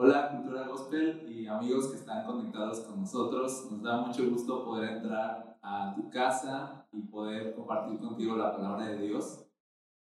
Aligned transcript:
Hola 0.00 0.30
Cultura 0.30 0.68
Gospel 0.68 1.26
y 1.28 1.48
amigos 1.48 1.88
que 1.88 1.96
están 1.96 2.24
conectados 2.24 2.82
con 2.82 3.00
nosotros. 3.00 3.66
Nos 3.68 3.82
da 3.82 4.00
mucho 4.00 4.30
gusto 4.30 4.64
poder 4.64 4.98
entrar 4.98 5.58
a 5.60 5.92
tu 5.96 6.08
casa 6.08 6.86
y 6.92 7.02
poder 7.02 7.52
compartir 7.56 7.98
contigo 7.98 8.36
la 8.36 8.52
palabra 8.52 8.86
de 8.90 9.08
Dios. 9.08 9.44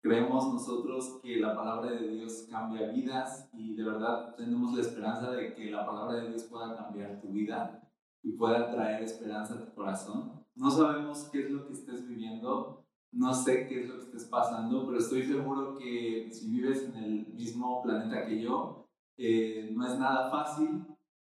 Creemos 0.02 0.52
nosotros 0.52 1.22
que 1.24 1.38
la 1.38 1.56
palabra 1.56 1.92
de 1.92 2.10
Dios 2.10 2.46
cambia 2.52 2.90
vidas 2.90 3.50
y 3.54 3.74
de 3.74 3.86
verdad 3.86 4.36
tenemos 4.36 4.76
la 4.76 4.82
esperanza 4.82 5.32
de 5.32 5.54
que 5.54 5.72
la 5.72 5.86
palabra 5.86 6.16
de 6.18 6.28
Dios 6.28 6.44
pueda 6.44 6.76
cambiar 6.76 7.22
tu 7.22 7.30
vida 7.30 7.90
y 8.22 8.34
pueda 8.34 8.70
traer 8.70 9.02
esperanza 9.02 9.54
a 9.54 9.66
tu 9.66 9.74
corazón. 9.76 10.46
No 10.56 10.70
sabemos 10.72 11.30
qué 11.32 11.46
es 11.46 11.52
lo 11.52 11.68
que 11.68 11.72
estés 11.72 12.06
viviendo, 12.06 12.86
no 13.14 13.34
sé 13.34 13.66
qué 13.66 13.84
es 13.84 13.88
lo 13.88 13.96
que 13.96 14.08
estés 14.08 14.26
pasando, 14.26 14.86
pero 14.88 14.98
estoy 14.98 15.24
seguro 15.24 15.78
que 15.78 16.28
si 16.34 16.50
vives 16.50 16.84
en 16.84 16.96
el 17.02 17.28
mismo 17.28 17.82
planeta 17.82 18.26
que 18.26 18.42
yo, 18.42 18.85
eh, 19.18 19.72
no 19.74 19.86
es 19.86 19.98
nada 20.00 20.30
fácil. 20.30 20.86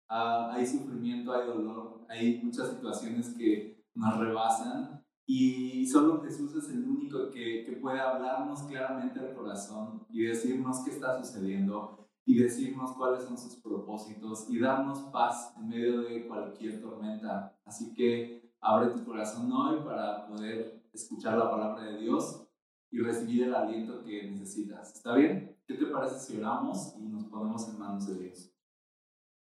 Ah, 0.09 0.51
hay 0.53 0.65
sufrimiento, 0.65 1.33
hay 1.33 1.47
dolor, 1.47 2.05
hay 2.09 2.41
muchas 2.43 2.69
situaciones 2.71 3.29
que 3.29 3.85
nos 3.95 4.17
rebasan 4.17 5.05
y 5.25 5.87
solo 5.87 6.21
Jesús 6.21 6.53
es 6.55 6.69
el 6.69 6.83
único 6.83 7.29
que, 7.29 7.63
que 7.65 7.77
puede 7.77 7.99
hablarnos 7.99 8.63
claramente 8.63 9.19
al 9.19 9.33
corazón 9.33 10.05
y 10.09 10.23
decirnos 10.23 10.83
qué 10.83 10.91
está 10.91 11.17
sucediendo 11.23 12.09
y 12.25 12.39
decirnos 12.39 12.91
cuáles 12.93 13.23
son 13.23 13.37
sus 13.37 13.55
propósitos 13.57 14.49
y 14.49 14.59
darnos 14.59 14.99
paz 15.11 15.53
en 15.57 15.69
medio 15.69 16.01
de 16.01 16.27
cualquier 16.27 16.81
tormenta. 16.81 17.57
Así 17.65 17.93
que 17.93 18.53
abre 18.59 18.89
tu 18.89 19.03
corazón 19.05 19.51
hoy 19.51 19.79
para 19.83 20.27
poder 20.27 20.83
escuchar 20.93 21.37
la 21.37 21.49
palabra 21.49 21.83
de 21.83 21.97
Dios 21.97 22.47
y 22.91 22.99
recibir 22.99 23.43
el 23.43 23.55
aliento 23.55 24.03
que 24.03 24.29
necesitas. 24.29 24.93
¿Está 24.95 25.15
bien? 25.15 25.50
¿Qué 25.65 25.75
te 25.75 25.85
parece 25.87 26.19
si 26.19 26.37
oramos 26.37 26.95
y 26.97 27.03
nos 27.03 27.25
ponemos 27.25 27.67
en 27.69 27.79
manos 27.79 28.07
de 28.07 28.23
Dios? 28.23 28.53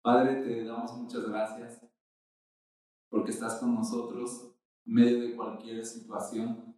Padre, 0.01 0.41
te 0.43 0.63
damos 0.63 0.97
muchas 0.97 1.27
gracias 1.27 1.85
porque 3.09 3.31
estás 3.31 3.59
con 3.59 3.75
nosotros 3.75 4.55
en 4.85 4.93
medio 4.93 5.21
de 5.21 5.35
cualquier 5.35 5.85
situación, 5.85 6.75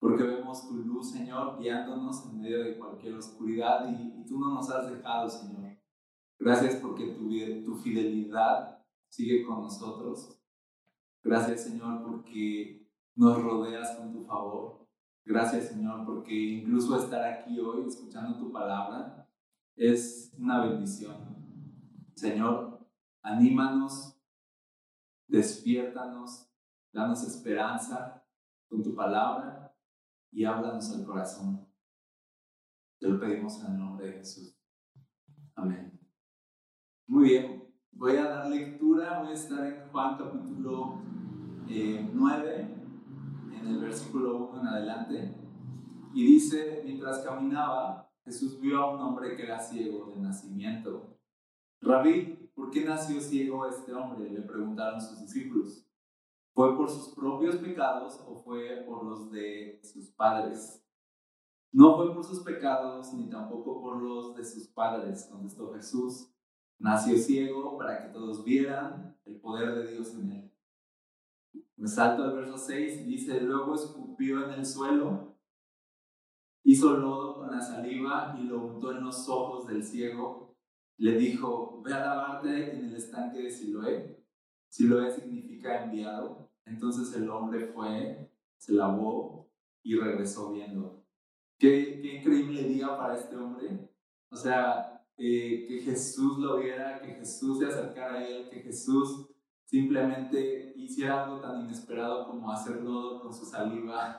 porque 0.00 0.24
vemos 0.24 0.68
tu 0.68 0.74
luz, 0.76 1.12
Señor, 1.12 1.58
guiándonos 1.60 2.26
en 2.26 2.40
medio 2.40 2.64
de 2.64 2.78
cualquier 2.78 3.14
oscuridad 3.14 3.88
y, 3.88 4.20
y 4.20 4.24
tú 4.24 4.38
no 4.38 4.54
nos 4.54 4.70
has 4.70 4.90
dejado, 4.90 5.28
Señor. 5.28 5.62
Gracias 6.38 6.74
porque 6.76 7.06
tu, 7.12 7.28
tu 7.64 7.76
fidelidad 7.76 8.84
sigue 9.08 9.46
con 9.46 9.60
nosotros. 9.62 10.42
Gracias, 11.22 11.62
Señor, 11.62 12.02
porque 12.02 12.90
nos 13.14 13.40
rodeas 13.40 13.96
con 13.96 14.12
tu 14.12 14.24
favor. 14.24 14.81
Gracias, 15.24 15.68
Señor, 15.68 16.04
porque 16.04 16.34
incluso 16.34 16.96
estar 16.98 17.22
aquí 17.22 17.58
hoy 17.60 17.86
escuchando 17.86 18.38
tu 18.38 18.52
palabra 18.52 19.28
es 19.76 20.34
una 20.36 20.64
bendición. 20.64 21.16
Señor, 22.14 22.86
anímanos, 23.22 24.20
despiértanos, 25.28 26.50
danos 26.92 27.22
esperanza 27.22 28.24
con 28.68 28.82
tu 28.82 28.94
palabra 28.94 29.74
y 30.32 30.44
háblanos 30.44 30.90
al 30.92 31.04
corazón. 31.04 31.68
Te 32.98 33.08
lo 33.08 33.20
pedimos 33.20 33.60
en 33.60 33.72
el 33.72 33.78
nombre 33.78 34.06
de 34.08 34.12
Jesús. 34.14 34.56
Amén. 35.54 36.00
Muy 37.06 37.28
bien, 37.28 37.72
voy 37.92 38.16
a 38.16 38.24
dar 38.24 38.48
lectura, 38.48 39.20
voy 39.20 39.30
a 39.30 39.34
estar 39.34 39.66
en 39.66 39.88
Juan 39.90 40.16
capítulo 40.18 41.00
9, 41.66 42.60
eh, 42.60 42.81
en 43.62 43.68
el 43.68 43.78
versículo 43.78 44.48
1 44.50 44.60
en 44.60 44.66
adelante, 44.66 45.34
y 46.14 46.26
dice, 46.26 46.82
mientras 46.84 47.20
caminaba, 47.20 48.10
Jesús 48.24 48.60
vio 48.60 48.78
a 48.78 48.94
un 48.94 49.00
hombre 49.00 49.36
que 49.36 49.44
era 49.44 49.58
ciego 49.58 50.06
de 50.06 50.20
nacimiento. 50.20 51.18
Rabí, 51.80 52.50
¿por 52.54 52.70
qué 52.70 52.84
nació 52.84 53.20
ciego 53.20 53.66
este 53.66 53.92
hombre? 53.92 54.30
Le 54.30 54.42
preguntaron 54.42 55.00
sus 55.00 55.20
discípulos. 55.20 55.86
¿Fue 56.54 56.76
por 56.76 56.90
sus 56.90 57.14
propios 57.14 57.56
pecados 57.56 58.22
o 58.26 58.42
fue 58.42 58.84
por 58.86 59.04
los 59.04 59.30
de 59.30 59.80
sus 59.82 60.10
padres? 60.10 60.84
No 61.72 61.96
fue 61.96 62.14
por 62.14 62.24
sus 62.24 62.40
pecados 62.40 63.14
ni 63.14 63.30
tampoco 63.30 63.80
por 63.80 63.96
los 63.96 64.36
de 64.36 64.44
sus 64.44 64.68
padres, 64.68 65.26
contestó 65.30 65.72
Jesús. 65.72 66.28
Nació 66.78 67.16
ciego 67.16 67.78
para 67.78 68.02
que 68.02 68.12
todos 68.12 68.44
vieran 68.44 69.16
el 69.24 69.40
poder 69.40 69.74
de 69.74 69.92
Dios 69.92 70.14
en 70.14 70.30
él. 70.30 70.51
Me 71.82 71.88
salto 71.88 72.22
al 72.22 72.36
verso 72.36 72.56
6 72.56 73.08
dice, 73.08 73.40
luego 73.40 73.74
escupió 73.74 74.44
en 74.44 74.52
el 74.52 74.64
suelo, 74.64 75.36
hizo 76.62 76.96
lodo 76.96 77.34
con 77.34 77.50
la 77.50 77.60
saliva 77.60 78.38
y 78.40 78.44
lo 78.44 78.60
untó 78.60 78.92
en 78.92 79.02
los 79.02 79.28
ojos 79.28 79.66
del 79.66 79.82
ciego. 79.82 80.56
Le 80.98 81.16
dijo, 81.16 81.82
ve 81.82 81.92
a 81.92 81.98
lavarte 81.98 82.76
en 82.76 82.84
el 82.84 82.94
estanque 82.94 83.40
de 83.40 83.50
Siloé. 83.50 84.24
Siloé 84.68 85.10
significa 85.10 85.82
enviado. 85.82 86.52
Entonces 86.66 87.12
el 87.16 87.28
hombre 87.28 87.66
fue, 87.74 88.30
se 88.58 88.74
lavó 88.74 89.50
y 89.82 89.96
regresó 89.96 90.52
viendo. 90.52 91.04
Qué, 91.58 91.98
qué 92.00 92.18
increíble 92.18 92.62
día 92.62 92.96
para 92.96 93.16
este 93.16 93.34
hombre. 93.34 93.90
O 94.30 94.36
sea, 94.36 95.04
eh, 95.16 95.64
que 95.66 95.80
Jesús 95.80 96.38
lo 96.38 96.58
viera, 96.58 97.00
que 97.00 97.14
Jesús 97.14 97.58
se 97.58 97.66
acercara 97.66 98.20
a 98.20 98.24
él, 98.28 98.48
que 98.50 98.60
Jesús 98.60 99.31
simplemente 99.72 100.74
hiciera 100.76 101.24
algo 101.24 101.40
tan 101.40 101.62
inesperado 101.62 102.26
como 102.26 102.52
hacer 102.52 102.82
lodo 102.82 103.22
con 103.22 103.32
su 103.32 103.46
saliva, 103.46 104.18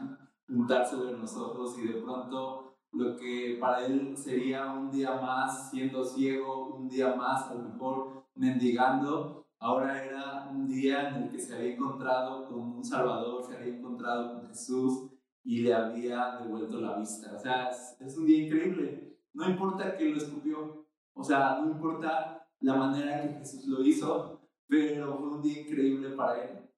untárselo 0.49 1.09
en 1.09 1.21
los 1.21 1.37
ojos 1.37 1.77
y 1.77 1.89
de 1.89 2.01
pronto 2.01 2.79
lo 2.91 3.15
que 3.15 3.59
para 3.61 3.85
él 3.85 4.17
sería 4.17 4.71
un 4.71 4.89
día 4.89 5.13
más 5.21 5.69
siendo 5.69 6.03
ciego, 6.03 6.75
un 6.75 6.89
día 6.89 7.13
más 7.13 7.51
a 7.51 7.53
lo 7.53 7.69
mejor 7.69 8.25
mendigando, 8.33 9.45
ahora 9.59 10.03
era 10.03 10.49
un 10.51 10.67
día 10.67 11.09
en 11.09 11.23
el 11.23 11.29
que 11.29 11.39
se 11.39 11.55
había 11.55 11.75
encontrado 11.75 12.47
con 12.47 12.59
un 12.77 12.83
Salvador, 12.83 13.43
se 13.43 13.55
había 13.55 13.75
encontrado 13.75 14.33
con 14.33 14.47
Jesús 14.47 15.11
y 15.43 15.61
le 15.61 15.71
había 15.71 16.39
devuelto 16.41 16.81
la 16.81 16.97
vista. 16.97 17.31
O 17.35 17.39
sea, 17.39 17.69
es, 17.69 17.95
es 17.99 18.17
un 18.17 18.25
día 18.25 18.47
increíble. 18.47 19.19
No 19.33 19.47
importa 19.47 19.95
que 19.95 20.09
lo 20.09 20.17
escupió, 20.17 20.87
o 21.13 21.23
sea, 21.23 21.59
no 21.61 21.69
importa 21.69 22.47
la 22.59 22.75
manera 22.75 23.21
que 23.21 23.39
Jesús 23.39 23.67
lo 23.67 23.83
hizo, 23.83 24.32
pero 24.73 25.15
fue 25.19 25.29
un 25.29 25.41
día 25.43 25.61
increíble 25.61 26.09
para 26.15 26.43
él. 26.43 26.69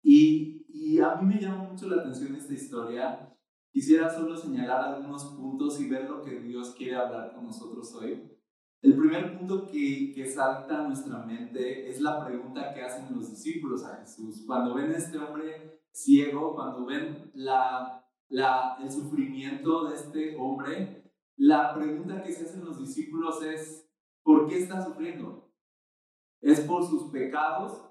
Y, 0.00 0.64
y 0.68 1.00
a 1.00 1.16
mí 1.16 1.34
me 1.34 1.40
llama 1.40 1.64
mucho 1.64 1.88
la 1.88 2.00
atención 2.00 2.36
esta 2.36 2.54
historia. 2.54 3.36
Quisiera 3.72 4.08
solo 4.08 4.36
señalar 4.36 4.94
algunos 4.94 5.24
puntos 5.34 5.80
y 5.80 5.88
ver 5.88 6.08
lo 6.08 6.22
que 6.22 6.38
Dios 6.38 6.76
quiere 6.78 6.94
hablar 6.94 7.34
con 7.34 7.46
nosotros 7.46 7.92
hoy. 7.96 8.30
El 8.80 8.96
primer 8.96 9.36
punto 9.36 9.66
que, 9.66 10.12
que 10.14 10.24
salta 10.24 10.84
a 10.84 10.86
nuestra 10.86 11.18
mente 11.26 11.90
es 11.90 12.00
la 12.00 12.24
pregunta 12.24 12.72
que 12.72 12.82
hacen 12.82 13.12
los 13.12 13.28
discípulos 13.28 13.84
a 13.84 13.96
Jesús. 13.96 14.44
Cuando 14.46 14.74
ven 14.74 14.92
a 14.92 14.96
este 14.96 15.18
hombre 15.18 15.80
ciego, 15.90 16.54
cuando 16.54 16.86
ven 16.86 17.32
la, 17.34 18.06
la, 18.28 18.78
el 18.80 18.90
sufrimiento 18.92 19.88
de 19.88 19.96
este 19.96 20.36
hombre, 20.36 21.12
la 21.36 21.74
pregunta 21.74 22.22
que 22.22 22.30
se 22.30 22.44
hacen 22.44 22.64
los 22.64 22.78
discípulos 22.78 23.42
es, 23.42 23.90
¿por 24.22 24.46
qué 24.46 24.58
está 24.58 24.80
sufriendo? 24.84 25.45
¿Es 26.40 26.60
por 26.60 26.86
sus 26.86 27.10
pecados 27.10 27.82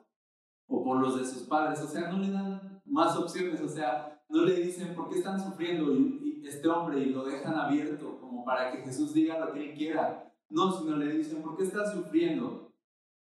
o 0.67 0.83
por 0.83 1.00
los 1.00 1.17
de 1.17 1.25
sus 1.25 1.44
padres? 1.44 1.81
O 1.81 1.88
sea, 1.88 2.09
no 2.09 2.19
le 2.19 2.31
dan 2.31 2.81
más 2.85 3.16
opciones, 3.17 3.61
o 3.61 3.67
sea, 3.67 4.23
no 4.29 4.44
le 4.44 4.56
dicen 4.56 4.95
por 4.95 5.09
qué 5.09 5.17
están 5.17 5.39
sufriendo 5.39 5.94
este 6.44 6.67
hombre 6.67 7.00
y 7.00 7.09
lo 7.09 7.25
dejan 7.25 7.55
abierto 7.55 8.19
como 8.19 8.45
para 8.45 8.72
que 8.72 8.84
Jesús 8.84 9.13
diga 9.13 9.39
lo 9.39 9.53
que 9.53 9.72
él 9.72 9.78
quiera. 9.78 10.31
No, 10.50 10.72
sino 10.72 10.95
le 10.97 11.11
dicen, 11.11 11.41
¿por 11.41 11.57
qué 11.57 11.63
estás 11.63 11.94
sufriendo? 11.94 12.72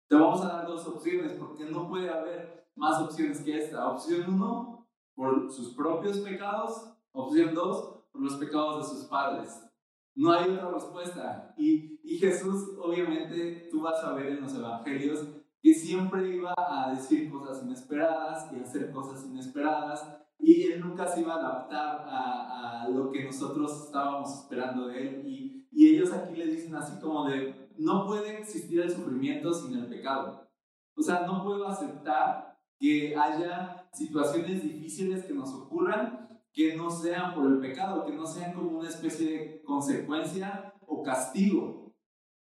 Te 0.08 0.16
vamos 0.16 0.42
a 0.42 0.48
dar 0.48 0.68
dos 0.68 0.88
opciones 0.88 1.34
porque 1.34 1.66
no 1.66 1.88
puede 1.88 2.10
haber 2.10 2.68
más 2.76 3.00
opciones 3.02 3.42
que 3.42 3.58
esta. 3.58 3.90
Opción 3.90 4.34
uno, 4.34 4.88
por 5.14 5.52
sus 5.52 5.76
propios 5.76 6.20
pecados. 6.20 6.94
Opción 7.12 7.54
dos, 7.54 8.06
por 8.12 8.22
los 8.22 8.36
pecados 8.36 8.90
de 8.90 8.96
sus 8.96 9.06
padres. 9.08 9.69
No 10.16 10.32
hay 10.32 10.50
otra 10.50 10.72
respuesta. 10.72 11.54
Y, 11.58 12.00
y 12.04 12.18
Jesús, 12.18 12.78
obviamente, 12.82 13.68
tú 13.72 13.82
vas 13.82 14.04
a 14.04 14.14
ver 14.14 14.28
en 14.28 14.42
los 14.42 14.54
evangelios 14.54 15.28
que 15.62 15.74
siempre 15.74 16.36
iba 16.36 16.54
a 16.58 16.92
decir 16.94 17.30
cosas 17.30 17.64
inesperadas 17.64 18.52
y 18.54 18.60
hacer 18.60 18.92
cosas 18.92 19.26
inesperadas 19.26 20.20
y 20.40 20.64
él 20.64 20.80
nunca 20.80 21.06
se 21.06 21.22
iba 21.22 21.34
a 21.34 21.40
adaptar 21.40 22.06
a, 22.08 22.84
a 22.84 22.90
lo 22.90 23.12
que 23.12 23.26
nosotros 23.26 23.86
estábamos 23.86 24.34
esperando 24.40 24.88
de 24.88 25.02
él 25.02 25.28
y, 25.28 25.68
y, 25.72 25.96
ellos 25.96 26.14
aquí 26.14 26.36
le 26.36 26.48
dicen 26.48 26.76
así 26.76 27.00
como 27.02 27.28
de 27.28 27.70
no 27.78 28.08
puede 28.08 28.40
existir 28.40 28.80
el 28.80 28.90
sufrimiento 28.90 29.54
sin 29.54 29.78
el 29.78 29.88
pecado 29.88 30.50
o 30.96 31.02
sea 31.02 31.26
no 31.28 31.44
puedo 31.44 31.68
aceptar 31.68 32.58
que 32.80 33.16
haya 33.18 33.90
situaciones 33.92 34.64
difíciles 34.64 35.26
que 35.26 35.34
nos 35.34 35.54
ocurran 35.54 36.29
que 36.54 36.76
no 36.76 36.90
sean 36.90 37.34
por 37.34 37.46
el 37.46 37.60
pecado, 37.60 38.06
que 38.06 38.14
no 38.14 38.26
sean 38.26 38.54
como 38.54 38.80
una 38.80 38.90
especie 38.90 39.32
de 39.32 39.62
consecuencia 39.64 40.74
o 40.86 41.04
castigo 41.04 41.94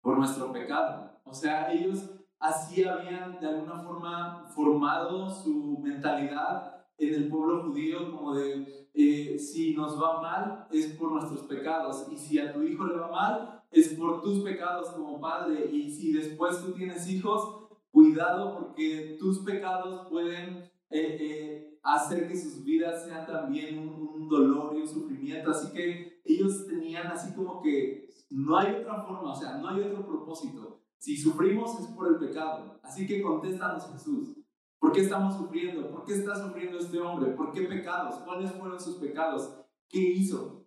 por 0.00 0.18
nuestro 0.18 0.52
pecado. 0.52 1.20
O 1.24 1.34
sea, 1.34 1.72
ellos 1.72 2.10
así 2.38 2.84
habían 2.84 3.40
de 3.40 3.48
alguna 3.48 3.82
forma 3.82 4.46
formado 4.54 5.28
su 5.30 5.78
mentalidad 5.82 6.86
en 6.96 7.14
el 7.14 7.28
pueblo 7.28 7.64
judío 7.64 8.10
como 8.12 8.34
de, 8.34 8.88
eh, 8.94 9.38
si 9.38 9.74
nos 9.74 10.00
va 10.00 10.20
mal 10.20 10.68
es 10.70 10.94
por 10.94 11.12
nuestros 11.12 11.42
pecados 11.42 12.06
y 12.10 12.16
si 12.16 12.38
a 12.38 12.52
tu 12.52 12.62
hijo 12.62 12.84
le 12.84 12.96
va 12.96 13.10
mal 13.10 13.62
es 13.70 13.90
por 13.94 14.22
tus 14.22 14.42
pecados 14.42 14.90
como 14.90 15.20
padre 15.20 15.70
y 15.70 15.90
si 15.90 16.12
después 16.12 16.64
tú 16.64 16.72
tienes 16.72 17.08
hijos, 17.08 17.68
cuidado 17.90 18.58
porque 18.58 19.16
tus 19.18 19.40
pecados 19.40 20.08
pueden 20.08 20.70
eh, 20.90 21.16
eh, 21.20 21.78
hacer 21.82 22.28
que 22.28 22.36
sus 22.36 22.64
vidas 22.64 23.04
sean 23.04 23.26
también 23.26 23.78
un, 23.78 23.88
un, 23.88 24.28
dolor 24.28 24.74
y 24.74 24.80
un 24.80 24.88
sufrimiento. 24.88 25.50
Así 25.50 25.72
que 25.72 26.20
ellos 26.24 26.66
tenían 26.66 27.06
así 27.08 27.34
como 27.34 27.60
que 27.60 28.08
no 28.30 28.58
hay 28.58 28.74
otra 28.76 29.02
forma, 29.04 29.32
o 29.32 29.36
sea, 29.36 29.58
no 29.58 29.68
hay 29.68 29.82
otro 29.82 30.06
propósito. 30.06 30.82
Si 30.98 31.16
sufrimos 31.16 31.80
es 31.80 31.86
por 31.88 32.08
el 32.08 32.18
pecado. 32.18 32.80
Así 32.82 33.06
que 33.06 33.22
contéstanos 33.22 33.90
Jesús. 33.92 34.36
¿Por 34.78 34.92
qué 34.92 35.00
estamos 35.00 35.36
sufriendo? 35.36 35.90
¿Por 35.90 36.04
qué 36.04 36.14
está 36.14 36.34
sufriendo 36.34 36.78
este 36.78 36.98
hombre? 37.00 37.32
¿Por 37.32 37.52
qué 37.52 37.62
pecados? 37.62 38.16
¿Cuáles 38.24 38.52
fueron 38.52 38.78
sus 38.78 38.96
pecados? 38.96 39.52
¿Qué 39.88 39.98
hizo? 39.98 40.66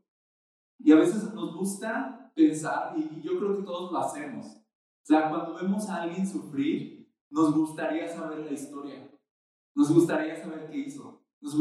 Y 0.80 0.92
a 0.92 0.96
veces 0.96 1.34
nos 1.34 1.56
gusta 1.56 2.32
pensar, 2.36 2.98
y 2.98 3.22
yo 3.22 3.38
creo 3.38 3.58
que 3.58 3.64
todos 3.64 3.92
lo 3.92 4.00
hacemos. 4.00 4.46
O 4.48 5.06
sea, 5.06 5.30
cuando 5.30 5.56
vemos 5.56 5.88
a 5.90 6.04
alguien 6.04 6.28
sufrir, 6.28 7.12
nos 7.30 7.54
gustaría 7.56 8.08
saber 8.08 8.40
la 8.40 8.52
historia. 8.52 9.11
Nos 9.76 9.94
gustaría 9.94 10.36
saber 10.36 10.70
qué 10.70 10.78
hizo. 10.78 11.22
Nos, 11.40 11.56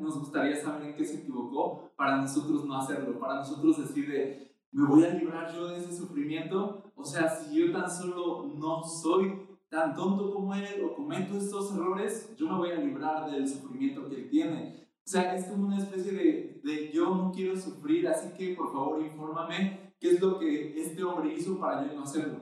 nos 0.00 0.18
gustaría 0.18 0.56
saber 0.56 0.88
en 0.88 0.96
qué 0.96 1.04
se 1.04 1.20
equivocó 1.20 1.90
para 1.96 2.18
nosotros 2.18 2.64
no 2.64 2.76
hacerlo. 2.76 3.18
Para 3.18 3.36
nosotros 3.36 3.78
decir 3.78 4.08
de, 4.08 4.52
¿me 4.72 4.86
voy 4.86 5.04
a 5.04 5.14
librar 5.14 5.52
yo 5.52 5.68
de 5.68 5.78
ese 5.78 5.96
sufrimiento? 5.96 6.92
O 6.94 7.04
sea, 7.04 7.28
si 7.28 7.56
yo 7.56 7.72
tan 7.72 7.90
solo 7.90 8.46
no 8.54 8.82
soy 8.84 9.46
tan 9.68 9.94
tonto 9.94 10.32
como 10.32 10.54
él 10.54 10.84
o 10.84 10.94
cometo 10.94 11.36
estos 11.36 11.74
errores, 11.74 12.34
yo 12.36 12.48
me 12.48 12.56
voy 12.56 12.70
a 12.70 12.76
librar 12.76 13.30
del 13.30 13.48
sufrimiento 13.48 14.08
que 14.08 14.16
él 14.16 14.30
tiene. 14.30 14.86
O 15.04 15.08
sea, 15.08 15.34
es 15.34 15.46
como 15.46 15.66
una 15.66 15.78
especie 15.78 16.12
de, 16.12 16.60
de 16.62 16.90
yo 16.92 17.14
no 17.14 17.32
quiero 17.32 17.56
sufrir, 17.56 18.08
así 18.08 18.32
que 18.36 18.54
por 18.54 18.72
favor 18.72 19.00
infórmame 19.00 19.94
qué 20.00 20.10
es 20.10 20.20
lo 20.20 20.38
que 20.38 20.80
este 20.80 21.02
hombre 21.02 21.34
hizo 21.34 21.58
para 21.58 21.86
yo 21.86 21.94
no 21.94 22.02
hacerlo. 22.02 22.40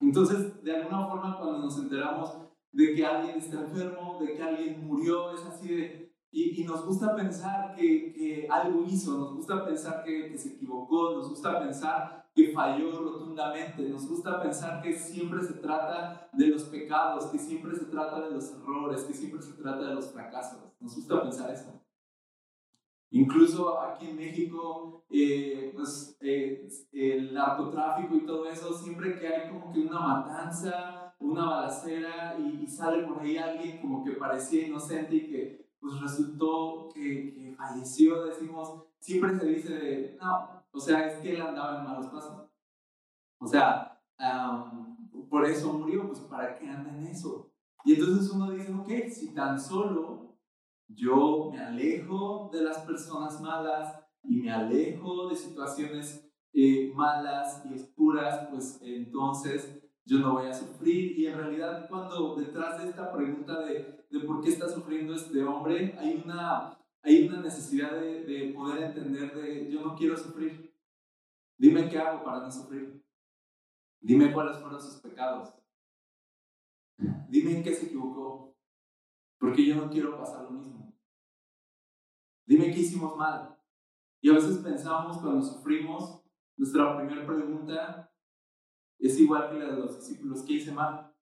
Entonces, 0.00 0.62
de 0.62 0.76
alguna 0.76 1.06
forma, 1.06 1.38
cuando 1.38 1.58
nos 1.58 1.78
enteramos 1.78 2.36
de 2.76 2.94
que 2.94 3.06
alguien 3.06 3.38
está 3.38 3.62
enfermo, 3.62 4.18
de 4.20 4.34
que 4.34 4.42
alguien 4.42 4.86
murió, 4.86 5.32
es 5.34 5.44
así 5.46 5.68
de... 5.68 6.12
Y, 6.30 6.60
y 6.60 6.64
nos 6.64 6.84
gusta 6.84 7.16
pensar 7.16 7.74
que, 7.74 8.12
que, 8.12 8.46
algo 8.50 8.84
hizo, 8.86 9.16
nos 9.16 9.34
gusta 9.34 9.64
pensar 9.64 10.04
que, 10.04 10.28
que 10.28 10.36
se 10.36 10.50
equivocó, 10.50 11.14
nos 11.14 11.30
gusta 11.30 11.58
pensar 11.58 12.28
que 12.34 12.52
falló 12.52 13.00
rotundamente. 13.00 13.88
Nos 13.88 14.06
gusta 14.06 14.42
pensar 14.42 14.82
que 14.82 14.92
siempre 14.92 15.42
se 15.42 15.54
trata 15.54 16.28
de 16.34 16.48
los 16.48 16.64
pecados, 16.64 17.24
que 17.26 17.38
siempre 17.38 17.74
se 17.74 17.86
trata 17.86 18.20
de 18.20 18.32
los 18.32 18.52
errores, 18.52 19.04
que 19.04 19.14
siempre 19.14 19.40
se 19.40 19.54
trata 19.54 19.88
de 19.88 19.94
los 19.94 20.12
fracasos. 20.12 20.58
Nos 20.78 20.94
gusta 20.94 21.22
pensar 21.22 21.50
eso. 21.50 21.80
Incluso 23.16 23.80
aquí 23.80 24.10
en 24.10 24.16
México, 24.16 25.06
eh, 25.08 25.72
pues 25.74 26.18
eh, 26.20 26.68
el 26.92 27.32
narcotráfico 27.32 28.14
y 28.14 28.26
todo 28.26 28.46
eso, 28.46 28.76
siempre 28.76 29.18
que 29.18 29.26
hay 29.26 29.48
como 29.48 29.72
que 29.72 29.80
una 29.80 30.00
matanza, 30.00 31.14
una 31.18 31.46
balacera 31.46 32.36
y, 32.38 32.66
sale 32.66 33.04
por 33.04 33.22
ahí 33.22 33.38
alguien 33.38 33.80
como 33.80 34.04
que 34.04 34.12
parecía 34.12 34.66
inocente 34.66 35.16
y 35.16 35.30
que 35.30 35.66
pues 35.80 35.98
resultó 35.98 36.90
que, 36.92 37.32
que 37.32 37.54
falleció, 37.56 38.26
decimos, 38.26 38.82
siempre 38.98 39.38
se 39.38 39.46
dice 39.46 39.74
de, 39.74 40.18
no, 40.20 40.62
o 40.70 40.78
sea, 40.78 41.06
es 41.06 41.18
que 41.20 41.36
él 41.36 41.40
andaba 41.40 41.78
en 41.78 41.84
malos 41.86 42.08
pasos. 42.08 42.50
O 43.38 43.46
sea, 43.46 43.98
por 45.30 45.46
eso 45.46 45.72
murió, 45.72 46.06
pues 46.06 46.20
¿para 46.20 46.58
qué 46.58 46.68
anda 46.68 46.90
en 46.90 47.06
eso? 47.06 47.50
Y 47.86 47.94
entonces 47.94 48.30
uno 48.30 48.50
dice, 48.50 48.74
ok, 48.74 48.90
si 49.08 49.32
tan 49.32 49.58
solo 49.58 50.25
yo 50.88 51.50
me 51.52 51.58
alejo 51.58 52.50
de 52.52 52.62
las 52.62 52.78
personas 52.80 53.40
malas 53.40 54.00
y 54.22 54.36
me 54.36 54.50
alejo 54.50 55.28
de 55.28 55.36
situaciones 55.36 56.28
eh, 56.52 56.92
malas 56.94 57.62
y 57.66 57.74
oscuras, 57.74 58.48
pues 58.50 58.78
entonces 58.82 59.82
yo 60.04 60.18
no 60.18 60.34
voy 60.34 60.46
a 60.46 60.54
sufrir. 60.54 61.18
Y 61.18 61.26
en 61.26 61.36
realidad 61.36 61.88
cuando 61.88 62.36
detrás 62.36 62.82
de 62.82 62.88
esta 62.88 63.12
pregunta 63.12 63.60
de, 63.60 64.06
de 64.10 64.20
por 64.20 64.40
qué 64.40 64.50
está 64.50 64.68
sufriendo 64.68 65.14
este 65.14 65.42
hombre, 65.44 65.94
hay 65.98 66.22
una, 66.24 66.78
hay 67.02 67.28
una 67.28 67.40
necesidad 67.40 67.92
de, 67.92 68.24
de 68.24 68.52
poder 68.54 68.84
entender 68.84 69.34
de 69.34 69.70
yo 69.70 69.82
no 69.82 69.94
quiero 69.94 70.16
sufrir. 70.16 70.74
Dime 71.58 71.88
qué 71.88 71.98
hago 71.98 72.24
para 72.24 72.40
no 72.40 72.50
sufrir. 72.50 73.02
Dime 74.00 74.32
cuáles 74.32 74.58
fueron 74.58 74.80
sus 74.80 75.00
pecados. 75.00 75.52
Dime 77.28 77.56
en 77.56 77.62
qué 77.62 77.74
se 77.74 77.86
equivocó. 77.86 78.54
Porque 79.38 79.66
yo 79.66 79.76
no 79.76 79.90
quiero 79.90 80.16
pasar 80.16 80.44
lo 80.44 80.50
mismo. 80.50 80.75
Dime 82.46 82.72
qué 82.72 82.80
hicimos 82.80 83.16
mal. 83.16 83.58
Y 84.20 84.30
a 84.30 84.34
veces 84.34 84.58
pensamos 84.58 85.18
cuando 85.18 85.42
sufrimos, 85.42 86.22
nuestra 86.56 86.96
primera 86.96 87.26
pregunta 87.26 88.10
es 88.98 89.18
igual 89.20 89.50
que 89.50 89.58
la 89.58 89.66
de 89.66 89.76
los 89.76 89.98
discípulos. 89.98 90.42
¿Qué 90.42 90.54
hice 90.54 90.72
mal? 90.72 91.12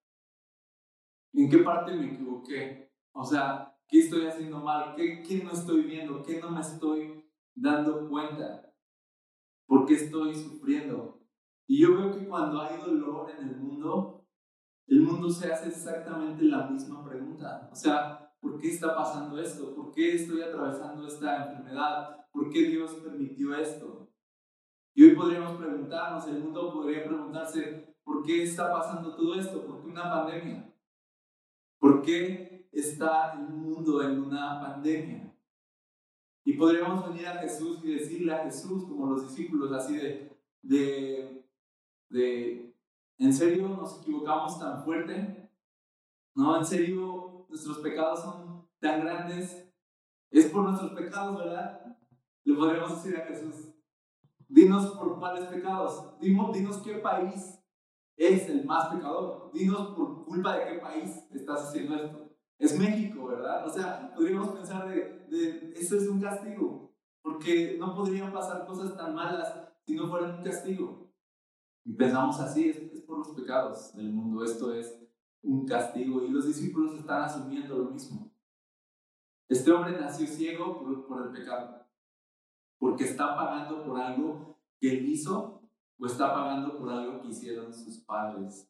¿En 1.33 1.51
qué 1.51 1.59
parte 1.59 1.97
me 1.97 2.13
equivoqué? 2.13 2.93
O 3.13 3.25
sea, 3.25 3.77
¿qué 3.89 4.01
estoy 4.01 4.27
haciendo 4.27 4.61
mal? 4.61 4.95
¿Qué, 4.95 5.23
qué 5.23 5.43
no 5.43 5.51
estoy 5.51 5.83
viendo? 5.83 6.23
¿Qué 6.23 6.41
no 6.41 6.51
me 6.51 6.61
estoy 6.61 7.25
dando 7.55 8.09
cuenta? 8.09 8.73
¿Por 9.67 9.87
qué 9.87 9.95
estoy 9.95 10.35
sufriendo? 10.35 11.21
Y 11.67 11.81
yo 11.81 11.97
veo 11.97 12.13
que 12.13 12.27
cuando 12.27 12.61
hay 12.61 12.79
dolor 12.79 13.31
en 13.31 13.49
el 13.49 13.57
mundo, 13.57 14.27
el 14.87 15.01
mundo 15.01 15.31
se 15.31 15.51
hace 15.51 15.69
exactamente 15.69 16.45
la 16.45 16.69
misma 16.69 17.03
pregunta. 17.05 17.69
O 17.73 17.75
sea, 17.75 18.24
¿por 18.45 18.61
qué 18.61 18.69
está 18.73 18.95
pasando 18.95 19.41
esto? 19.41 19.75
¿Por 19.75 19.95
qué 19.95 20.17
estoy 20.17 20.43
atravesando 20.43 21.07
esta 21.07 21.47
enfermedad? 21.47 22.27
¿Por 22.31 22.51
qué 22.51 22.69
Dios 22.69 22.93
permitió 22.97 23.57
esto? 23.57 24.11
Y 24.95 25.05
hoy 25.05 25.17
podríamos 25.17 25.57
preguntarnos, 25.57 26.29
el 26.29 26.41
mundo 26.41 26.71
podría 26.75 27.05
preguntarse, 27.05 27.97
¿por 28.05 28.23
qué 28.23 28.43
está 28.43 28.71
pasando 28.71 29.17
todo 29.17 29.41
esto? 29.41 29.67
¿Por 29.67 29.81
qué 29.81 29.89
una 29.89 30.11
pandemia? 30.11 30.75
¿Por 31.79 32.03
qué 32.03 32.69
está 32.71 33.33
el 33.33 33.49
mundo 33.49 34.03
en 34.03 34.23
una 34.23 34.61
pandemia? 34.61 35.35
Y 36.45 36.53
podríamos 36.53 37.09
venir 37.09 37.27
a 37.27 37.39
Jesús 37.39 37.83
y 37.83 37.95
decirle 37.95 38.35
a 38.35 38.45
Jesús, 38.45 38.85
como 38.85 39.07
los 39.07 39.27
discípulos, 39.27 39.73
así 39.73 39.97
de, 39.97 40.39
de, 40.61 41.49
de, 42.11 42.77
¿en 43.17 43.33
serio 43.33 43.69
nos 43.69 44.03
equivocamos 44.03 44.59
tan 44.61 44.85
fuerte? 44.85 45.51
¿No? 46.35 46.59
¿En 46.59 46.67
serio 46.67 47.34
nuestros 47.55 47.79
pecados 47.79 48.21
son 48.21 48.69
tan 48.81 49.01
grandes? 49.01 49.73
Es 50.31 50.47
por 50.47 50.65
nuestros 50.65 50.93
pecados, 50.93 51.39
¿verdad? 51.39 51.97
Le 52.45 52.55
podríamos 52.55 53.03
decir 53.03 53.17
a 53.17 53.27
Jesús, 53.27 53.73
dinos 54.49 54.97
por 54.97 55.19
cuáles 55.19 55.47
pecados, 55.47 56.19
dinos, 56.19 56.53
dinos 56.53 56.83
qué 56.83 56.95
país 56.97 57.61
es 58.17 58.49
el 58.49 58.65
más 58.65 58.89
pecador, 58.89 59.51
dinos 59.53 59.95
por 59.95 60.25
culpa 60.25 60.57
de 60.57 60.67
qué 60.67 60.79
país 60.81 61.11
estás 61.33 61.69
haciendo 61.69 61.95
esto 61.95 62.25
es 62.59 62.79
México, 62.79 63.27
¿verdad? 63.27 63.67
O 63.67 63.71
sea, 63.71 64.13
podríamos 64.15 64.51
pensar 64.51 64.89
de, 64.89 65.27
de, 65.29 65.73
eso 65.77 65.97
es 65.97 66.09
un 66.09 66.21
castigo, 66.21 66.95
porque 67.23 67.77
no 67.79 67.95
podrían 67.95 68.33
pasar 68.33 68.67
cosas 68.67 68.97
tan 68.97 69.15
malas 69.15 69.53
si 69.87 69.95
no 69.95 70.09
fueran 70.09 70.39
un 70.39 70.45
castigo. 70.45 71.13
Y 71.85 71.93
pensamos 71.95 72.39
así, 72.41 72.71
es, 72.71 72.77
es 72.93 73.03
por 73.03 73.19
los 73.19 73.31
pecados 73.31 73.95
del 73.95 74.13
mundo, 74.13 74.45
esto 74.45 74.73
es 74.73 75.04
un 75.45 75.67
castigo 75.67 76.25
y 76.25 76.31
los 76.31 76.47
discípulos 76.47 76.95
están 76.95 77.23
asumiendo 77.23 77.79
lo 77.79 77.91
mismo. 77.91 78.31
Este 79.49 79.71
hombre 79.71 79.99
nació 79.99 80.27
ciego 80.27 80.81
por, 80.81 81.07
por 81.07 81.27
el 81.27 81.33
pecado, 81.33 81.87
porque 82.79 83.05
está 83.05 83.37
pagando 83.37 83.85
por 83.85 84.01
algo 84.01 84.59
que 84.81 84.99
él 84.99 85.09
hizo 85.09 85.63
o 85.99 86.07
está 86.07 86.35
pagando 86.35 86.77
por 86.79 86.91
algo 86.91 87.21
que 87.21 87.29
hicieron 87.29 87.73
sus 87.73 87.99
padres. 87.99 88.69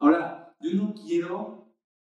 Ahora, 0.00 0.56
yo 0.60 0.72
no 0.74 0.94
quiero 0.94 1.58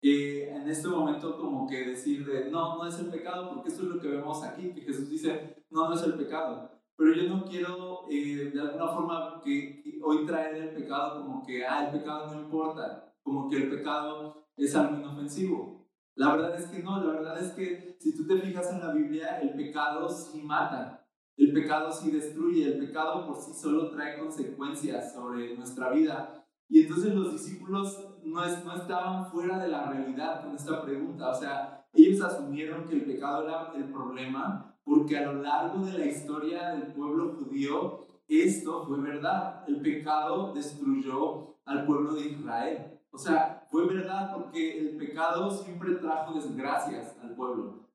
en 0.01 0.69
este 0.69 0.87
momento 0.87 1.37
como 1.37 1.67
que 1.67 1.85
decir 1.85 2.25
de, 2.25 2.49
no, 2.49 2.77
no 2.77 2.87
es 2.87 2.97
el 2.99 3.07
pecado, 3.07 3.49
porque 3.53 3.69
esto 3.69 3.83
es 3.83 3.89
lo 3.89 3.99
que 3.99 4.07
vemos 4.07 4.43
aquí, 4.43 4.73
que 4.73 4.81
Jesús 4.81 5.09
dice, 5.09 5.63
no, 5.69 5.89
no 5.89 5.95
es 5.95 6.03
el 6.03 6.15
pecado. 6.15 6.71
Pero 6.95 7.13
yo 7.13 7.29
no 7.29 7.45
quiero 7.45 8.05
eh, 8.09 8.51
de 8.53 8.61
alguna 8.61 8.87
forma 8.87 9.41
que, 9.43 9.99
hoy 10.03 10.25
traer 10.25 10.55
el 10.55 10.69
pecado 10.75 11.21
como 11.21 11.45
que, 11.45 11.65
ah, 11.65 11.85
el 11.85 11.99
pecado 11.99 12.33
no 12.33 12.41
importa, 12.41 13.10
como 13.23 13.49
que 13.49 13.57
el 13.57 13.69
pecado 13.69 14.47
es 14.57 14.75
algo 14.75 14.97
inofensivo. 14.97 15.87
La 16.15 16.35
verdad 16.35 16.59
es 16.59 16.67
que 16.67 16.83
no, 16.83 17.03
la 17.03 17.13
verdad 17.13 17.41
es 17.41 17.51
que 17.53 17.97
si 17.99 18.15
tú 18.15 18.27
te 18.27 18.39
fijas 18.39 18.71
en 18.71 18.79
la 18.79 18.93
Biblia, 18.93 19.39
el 19.39 19.53
pecado 19.55 20.09
sí 20.09 20.41
mata, 20.41 21.07
el 21.37 21.53
pecado 21.53 21.91
sí 21.91 22.11
destruye, 22.11 22.65
el 22.65 22.79
pecado 22.79 23.25
por 23.25 23.37
sí 23.37 23.53
solo 23.53 23.89
trae 23.89 24.19
consecuencias 24.19 25.13
sobre 25.13 25.55
nuestra 25.55 25.91
vida. 25.91 26.45
Y 26.67 26.83
entonces 26.83 27.13
los 27.13 27.31
discípulos 27.31 28.19
no, 28.23 28.41
no 28.41 28.75
estaban 28.75 29.25
fuera 29.31 29.57
de 29.59 29.69
la 29.69 29.89
realidad 29.89 30.43
con 30.43 30.55
esta 30.55 30.81
pregunta. 30.83 31.29
O 31.29 31.35
sea, 31.35 31.87
ellos 31.93 32.21
asumieron 32.21 32.85
que 32.85 32.95
el 32.95 33.05
pecado 33.05 33.43
era 33.43 33.71
el 33.75 33.91
problema 33.91 34.77
porque 34.83 35.17
a 35.17 35.31
lo 35.31 35.41
largo 35.41 35.85
de 35.85 35.97
la 35.97 36.05
historia 36.05 36.69
del 36.69 36.93
pueblo 36.93 37.35
judío 37.35 38.07
esto 38.27 38.85
fue 38.85 38.99
verdad. 39.01 39.63
El 39.67 39.81
pecado 39.81 40.53
destruyó 40.53 41.57
al 41.65 41.85
pueblo 41.85 42.13
de 42.13 42.27
Israel. 42.27 42.90
O 43.11 43.17
sea, 43.17 43.67
fue 43.69 43.87
verdad 43.87 44.33
porque 44.33 44.79
el 44.79 44.97
pecado 44.97 45.51
siempre 45.51 45.95
trajo 45.95 46.33
desgracias 46.33 47.17
al 47.21 47.35
pueblo. 47.35 47.89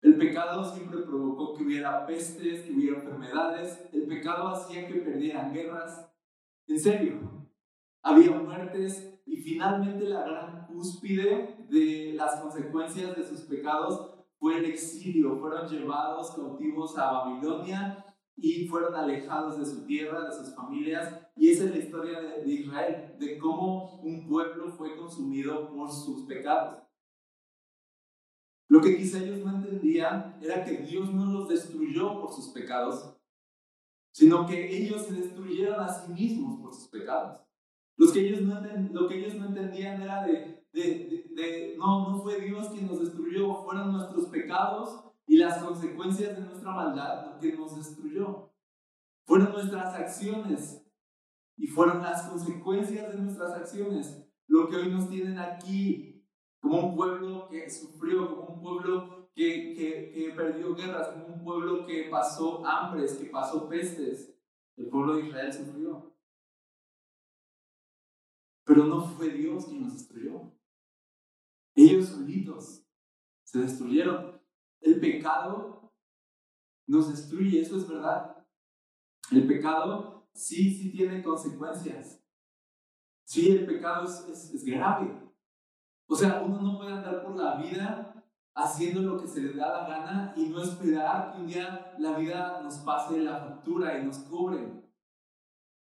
El 0.00 0.16
pecado 0.16 0.64
siempre 0.64 1.02
provocó 1.02 1.54
que 1.54 1.64
hubiera 1.64 2.06
pestes, 2.06 2.62
que 2.62 2.72
hubiera 2.72 2.98
enfermedades. 2.98 3.88
El 3.92 4.06
pecado 4.06 4.48
hacía 4.48 4.86
que 4.86 5.00
perdieran 5.00 5.52
guerras. 5.52 6.08
En 6.66 6.78
serio, 6.78 7.48
había 8.02 8.32
muertes 8.32 9.20
y 9.26 9.36
finalmente 9.36 10.04
la 10.08 10.22
gran 10.22 10.66
cúspide 10.66 11.66
de 11.68 12.12
las 12.14 12.40
consecuencias 12.40 13.16
de 13.16 13.24
sus 13.24 13.42
pecados 13.42 14.12
fue 14.38 14.58
el 14.58 14.66
exilio. 14.66 15.38
Fueron 15.38 15.68
llevados 15.68 16.32
cautivos 16.32 16.96
a 16.98 17.12
Babilonia 17.12 18.04
y 18.36 18.66
fueron 18.66 18.94
alejados 18.94 19.58
de 19.58 19.66
su 19.66 19.84
tierra, 19.84 20.26
de 20.26 20.36
sus 20.36 20.54
familias. 20.54 21.14
Y 21.36 21.50
esa 21.50 21.64
es 21.64 21.70
la 21.70 21.78
historia 21.78 22.20
de, 22.20 22.42
de 22.42 22.52
Israel, 22.52 23.16
de 23.18 23.38
cómo 23.38 24.00
un 24.00 24.26
pueblo 24.26 24.68
fue 24.72 24.96
consumido 24.96 25.70
por 25.74 25.90
sus 25.90 26.26
pecados. 26.26 26.82
Lo 28.68 28.80
que 28.80 28.96
quizá 28.96 29.22
ellos 29.22 29.44
no 29.44 29.56
entendían 29.56 30.38
era 30.40 30.64
que 30.64 30.78
Dios 30.78 31.12
no 31.12 31.26
los 31.26 31.48
destruyó 31.48 32.20
por 32.20 32.32
sus 32.32 32.48
pecados, 32.48 33.16
sino 34.12 34.46
que 34.46 34.76
ellos 34.76 35.02
se 35.02 35.12
destruyeron 35.12 35.78
a 35.78 35.88
sí 35.88 36.10
mismos 36.12 36.60
por 36.60 36.74
sus 36.74 36.88
pecados. 36.88 37.40
Los 37.98 38.12
que 38.12 38.20
ellos 38.26 38.40
no 38.40 38.60
lo 38.92 39.08
que 39.08 39.18
ellos 39.18 39.34
no 39.34 39.48
entendían 39.48 40.00
era 40.00 40.26
de, 40.26 40.64
de, 40.72 41.26
de, 41.34 41.74
no, 41.76 42.10
no 42.10 42.22
fue 42.22 42.40
Dios 42.40 42.70
quien 42.70 42.86
nos 42.86 43.00
destruyó, 43.00 43.62
fueron 43.62 43.92
nuestros 43.92 44.28
pecados 44.28 45.11
y 45.26 45.38
las 45.38 45.62
consecuencias 45.62 46.36
de 46.36 46.44
nuestra 46.44 46.72
maldad 46.72 47.34
lo 47.34 47.40
que 47.40 47.56
nos 47.56 47.76
destruyó. 47.76 48.52
Fueron 49.24 49.52
nuestras 49.52 49.94
acciones 49.94 50.84
y 51.56 51.66
fueron 51.66 52.02
las 52.02 52.22
consecuencias 52.28 53.12
de 53.12 53.18
nuestras 53.18 53.52
acciones 53.52 54.22
lo 54.52 54.68
que 54.68 54.76
hoy 54.76 54.90
nos 54.90 55.08
tienen 55.08 55.38
aquí 55.38 56.22
como 56.60 56.88
un 56.88 56.96
pueblo 56.96 57.48
que 57.48 57.70
sufrió, 57.70 58.36
como 58.36 58.54
un 58.54 58.60
pueblo 58.60 59.30
que, 59.34 59.74
que, 59.74 60.12
que, 60.12 60.32
perdió 60.36 60.74
guerras, 60.74 61.08
como 61.08 61.26
un 61.26 61.42
pueblo 61.42 61.86
que 61.86 62.08
pasó 62.10 62.64
hambres, 62.66 63.14
que 63.14 63.30
pasó 63.30 63.66
pestes. 63.68 64.38
El 64.76 64.88
pueblo 64.88 65.16
de 65.16 65.26
Israel 65.26 65.52
sufrió. 65.52 66.14
Pero 68.64 68.84
no 68.84 69.00
fue 69.02 69.30
Dios 69.30 69.64
quien 69.64 69.84
nos 69.84 69.94
destruyó. 69.94 70.52
Ellos 71.74 72.08
solitos 72.08 72.86
se 73.44 73.60
destruyeron. 73.60 74.40
El 74.92 75.00
pecado 75.00 75.90
nos 76.86 77.10
destruye, 77.10 77.60
eso 77.60 77.76
es 77.78 77.88
verdad. 77.88 78.36
El 79.30 79.46
pecado 79.46 80.28
sí, 80.34 80.70
sí 80.70 80.92
tiene 80.92 81.22
consecuencias. 81.22 82.22
Sí, 83.24 83.50
el 83.52 83.64
pecado 83.64 84.04
es, 84.04 84.52
es, 84.52 84.64
grave. 84.64 85.18
O 86.06 86.14
sea, 86.14 86.42
uno 86.42 86.60
no 86.60 86.76
puede 86.76 86.92
andar 86.92 87.24
por 87.24 87.36
la 87.36 87.56
vida 87.56 88.22
haciendo 88.54 89.00
lo 89.00 89.18
que 89.18 89.26
se 89.26 89.40
le 89.40 89.54
da 89.54 89.72
la 89.72 89.88
gana 89.88 90.34
y 90.36 90.50
no 90.50 90.62
esperar 90.62 91.32
que 91.32 91.40
un 91.40 91.46
día 91.46 91.94
la 91.98 92.18
vida 92.18 92.60
nos 92.62 92.76
pase 92.80 93.20
la 93.20 93.38
factura 93.38 93.98
y 93.98 94.04
nos 94.04 94.18
cobre. 94.18 94.82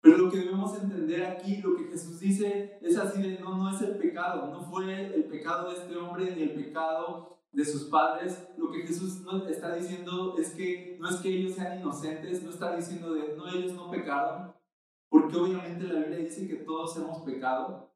Pero 0.02 0.18
lo 0.18 0.30
que 0.30 0.40
debemos 0.40 0.78
entender 0.78 1.24
aquí, 1.26 1.62
lo 1.62 1.78
que 1.78 1.86
Jesús 1.86 2.20
dice, 2.20 2.78
es 2.82 2.98
así 2.98 3.22
de, 3.22 3.40
no, 3.40 3.56
no 3.56 3.74
es 3.74 3.82
el 3.82 3.98
pecado, 3.98 4.52
no 4.52 4.62
fue 4.64 5.16
el 5.16 5.24
pecado 5.26 5.70
de 5.70 5.78
este 5.78 5.96
hombre 5.96 6.36
ni 6.36 6.42
el 6.42 6.56
pecado 6.56 7.37
de 7.52 7.66
sus 7.66 7.86
padres. 7.86 8.48
Lo 8.58 8.72
que 8.72 8.82
Jesús 8.86 9.22
está 9.50 9.76
diciendo 9.76 10.36
es 10.38 10.52
que 10.52 10.98
no 11.00 11.10
es 11.10 11.18
que 11.18 11.30
ellos 11.30 11.56
sean 11.56 11.80
inocentes, 11.80 12.44
no 12.44 12.50
está 12.50 12.76
diciendo 12.76 13.14
de, 13.14 13.36
no, 13.36 13.48
ellos 13.48 13.74
no 13.74 13.90
pecaron, 13.90 14.54
porque 15.10 15.36
obviamente 15.36 15.86
la 15.86 16.00
Biblia 16.00 16.20
dice 16.20 16.48
que 16.48 16.58
todos 16.58 16.96
hemos 16.98 17.24
pecado, 17.24 17.94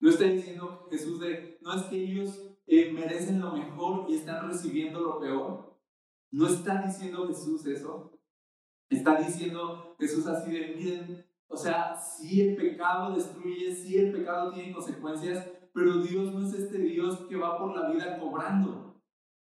no 0.00 0.10
está 0.10 0.24
diciendo 0.24 0.88
Jesús 0.90 1.20
de, 1.20 1.58
no 1.60 1.74
es 1.74 1.82
que 1.84 1.96
ellos 1.96 2.42
eh, 2.66 2.92
merecen 2.92 3.40
lo 3.40 3.52
mejor 3.52 4.10
y 4.10 4.16
están 4.16 4.48
recibiendo 4.48 5.00
lo 5.00 5.20
peor. 5.20 5.78
No 6.30 6.48
está 6.48 6.82
diciendo 6.82 7.28
Jesús 7.28 7.66
eso. 7.66 8.18
Está 8.88 9.20
diciendo 9.20 9.94
Jesús 9.98 10.26
así 10.26 10.50
de, 10.50 10.74
miren, 10.74 11.26
o 11.46 11.56
sea, 11.56 11.94
si 11.96 12.40
el 12.40 12.56
pecado 12.56 13.14
destruye, 13.14 13.74
si 13.74 13.98
el 13.98 14.12
pecado 14.12 14.52
tiene 14.52 14.72
consecuencias, 14.72 15.46
pero 15.72 16.02
Dios 16.02 16.32
no 16.32 16.46
es 16.46 16.54
este 16.54 16.78
Dios 16.78 17.26
que 17.28 17.36
va 17.36 17.58
por 17.58 17.76
la 17.76 17.90
vida 17.90 18.18
cobrando. 18.18 18.92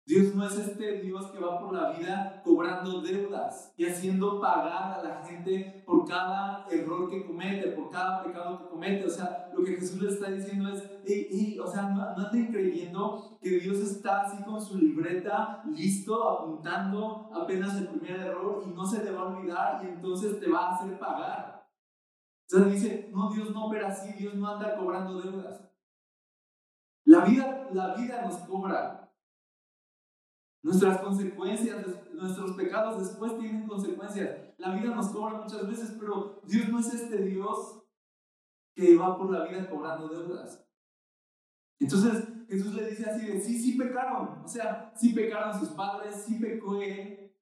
Dios 0.03 0.33
no 0.33 0.45
es 0.45 0.57
este 0.57 1.01
Dios 1.01 1.27
que 1.27 1.39
va 1.39 1.59
por 1.59 1.73
la 1.73 1.91
vida 1.91 2.41
cobrando 2.43 3.01
deudas 3.01 3.71
y 3.77 3.85
haciendo 3.85 4.41
pagar 4.41 5.00
a 5.00 5.03
la 5.03 5.23
gente 5.23 5.83
por 5.85 6.07
cada 6.07 6.65
error 6.71 7.09
que 7.09 7.25
comete, 7.25 7.67
por 7.69 7.89
cada 7.91 8.23
pecado 8.23 8.59
que 8.59 8.69
comete. 8.69 9.05
O 9.05 9.09
sea, 9.09 9.50
lo 9.55 9.63
que 9.63 9.75
Jesús 9.75 10.01
le 10.01 10.09
está 10.09 10.31
diciendo 10.31 10.69
es, 10.69 10.83
o 11.59 11.67
sea, 11.67 11.83
no, 11.83 11.97
no 11.97 12.27
anden 12.27 12.51
creyendo 12.51 13.38
que 13.41 13.59
Dios 13.59 13.77
está 13.77 14.21
así 14.21 14.43
con 14.43 14.59
su 14.59 14.77
libreta 14.77 15.63
listo, 15.67 16.29
apuntando 16.29 17.29
apenas 17.33 17.77
el 17.77 17.88
primer 17.89 18.21
error 18.21 18.63
y 18.65 18.71
no 18.71 18.85
se 18.85 19.00
te 19.01 19.11
va 19.11 19.21
a 19.21 19.38
olvidar 19.38 19.85
y 19.85 19.88
entonces 19.88 20.39
te 20.39 20.50
va 20.50 20.69
a 20.69 20.75
hacer 20.75 20.97
pagar. 20.97 21.69
O 22.47 22.57
sea, 22.57 22.65
dice, 22.65 23.09
no, 23.13 23.31
Dios 23.31 23.51
no 23.51 23.67
opera 23.67 23.88
así, 23.88 24.11
Dios 24.13 24.33
no 24.33 24.47
anda 24.47 24.75
cobrando 24.75 25.21
deudas. 25.21 25.70
La 27.21 27.29
vida, 27.29 27.69
la 27.71 27.95
vida 27.95 28.21
nos 28.23 28.35
cobra, 28.39 29.01
Nuestras 30.63 31.01
consecuencias, 31.01 31.83
nuestros 32.13 32.51
pecados 32.55 32.99
después 32.99 33.37
tienen 33.39 33.67
consecuencias. 33.67 34.53
La 34.57 34.75
vida 34.75 34.93
nos 34.93 35.09
cobra 35.09 35.39
muchas 35.39 35.67
veces, 35.67 35.97
pero 35.99 36.39
Dios 36.45 36.69
no 36.69 36.79
es 36.79 36.93
este 36.93 37.17
Dios 37.23 37.83
que 38.75 38.95
va 38.95 39.17
por 39.17 39.31
la 39.31 39.45
vida 39.45 39.67
cobrando 39.67 40.07
deudas. 40.07 40.63
Entonces 41.79 42.27
Jesús 42.47 42.75
le 42.75 42.91
dice 42.91 43.09
así 43.09 43.25
de, 43.25 43.41
sí, 43.41 43.57
sí 43.57 43.75
pecaron. 43.75 44.43
O 44.43 44.47
sea, 44.47 44.93
sí 44.95 45.13
pecaron 45.13 45.59
sus 45.59 45.69
padres, 45.69 46.23
sí 46.27 46.35
pecó 46.39 46.79
él. 46.79 47.35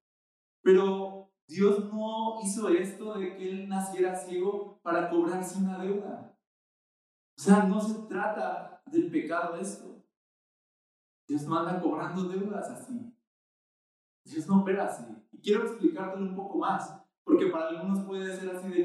Pero 0.62 1.29
Dios 1.45 1.91
no 1.91 2.39
hizo 2.41 2.69
esto 2.69 3.17
de 3.17 3.36
que 3.36 3.50
él 3.50 3.67
naciera 3.67 4.15
ciego 4.15 4.79
para 4.81 5.09
cobrarse 5.09 5.59
una 5.59 5.77
deuda. 5.83 6.38
O 7.38 7.41
sea, 7.41 7.63
no 7.63 7.81
se 7.81 8.07
trata 8.07 8.69
del 8.91 9.10
pecado 9.12 9.55
esto. 9.58 10.03
Dios 11.27 11.43
no 11.43 11.60
anda 11.60 11.79
cobrando 11.81 12.24
deudas 12.24 12.69
así. 12.69 13.13
Dios 14.24 14.48
no 14.48 14.62
opera 14.62 14.86
así. 14.86 15.05
Y 15.31 15.39
quiero 15.39 15.63
explicártelo 15.63 16.25
un 16.25 16.36
poco 16.36 16.58
más, 16.58 17.01
porque 17.24 17.48
para 17.48 17.69
algunos 17.69 18.05
puede 18.05 18.36
ser 18.36 18.55
así 18.55 18.69
de, 18.69 18.84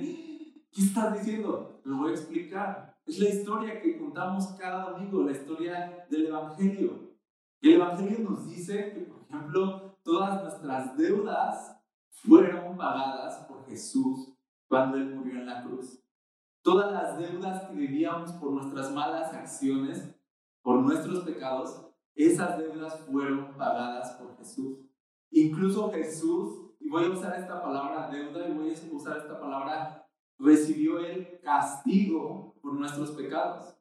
¿qué 0.70 0.82
estás 0.82 1.14
diciendo? 1.14 1.80
Lo 1.84 1.98
voy 1.98 2.10
a 2.10 2.14
explicar. 2.14 2.96
Es 3.06 3.18
la 3.18 3.28
historia 3.28 3.80
que 3.80 3.98
contamos 3.98 4.46
cada 4.58 4.90
domingo, 4.90 5.22
la 5.22 5.32
historia 5.32 6.06
del 6.10 6.26
Evangelio. 6.26 7.14
El 7.60 7.72
Evangelio 7.72 8.18
nos 8.30 8.48
dice 8.48 8.92
que, 8.92 9.00
por 9.00 9.22
ejemplo, 9.22 9.98
todas 10.02 10.42
nuestras 10.42 10.96
deudas 10.96 11.80
fueron 12.10 12.76
pagadas 12.76 13.46
por 13.46 13.64
Jesús 13.66 14.34
cuando 14.68 14.98
Él 14.98 15.14
murió 15.14 15.40
en 15.40 15.46
la 15.46 15.62
cruz. 15.62 16.03
Todas 16.64 16.92
las 16.92 17.18
deudas 17.18 17.64
que 17.64 17.74
vivíamos 17.74 18.32
por 18.32 18.52
nuestras 18.52 18.90
malas 18.90 19.34
acciones, 19.34 20.18
por 20.62 20.80
nuestros 20.80 21.22
pecados, 21.22 21.90
esas 22.14 22.56
deudas 22.56 23.00
fueron 23.00 23.54
pagadas 23.54 24.12
por 24.12 24.34
Jesús. 24.38 24.78
Incluso 25.30 25.92
Jesús, 25.92 26.72
y 26.80 26.88
voy 26.88 27.04
a 27.04 27.10
usar 27.10 27.38
esta 27.38 27.62
palabra 27.62 28.08
deuda 28.08 28.48
y 28.48 28.54
voy 28.54 28.70
a 28.70 28.94
usar 28.96 29.18
esta 29.18 29.38
palabra, 29.38 30.08
recibió 30.38 31.00
el 31.00 31.38
castigo 31.42 32.58
por 32.62 32.72
nuestros 32.72 33.10
pecados. 33.10 33.76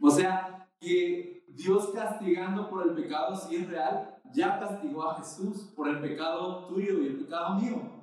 O 0.00 0.08
sea, 0.08 0.70
que 0.78 1.44
Dios 1.48 1.90
castigando 1.92 2.70
por 2.70 2.86
el 2.86 2.94
pecado, 2.94 3.34
si 3.34 3.56
es 3.56 3.68
real, 3.68 4.20
ya 4.32 4.60
castigó 4.60 5.02
a 5.02 5.16
Jesús 5.16 5.72
por 5.74 5.88
el 5.88 6.00
pecado 6.00 6.68
tuyo 6.68 7.02
y 7.02 7.08
el 7.08 7.24
pecado 7.24 7.56
mío. 7.56 8.01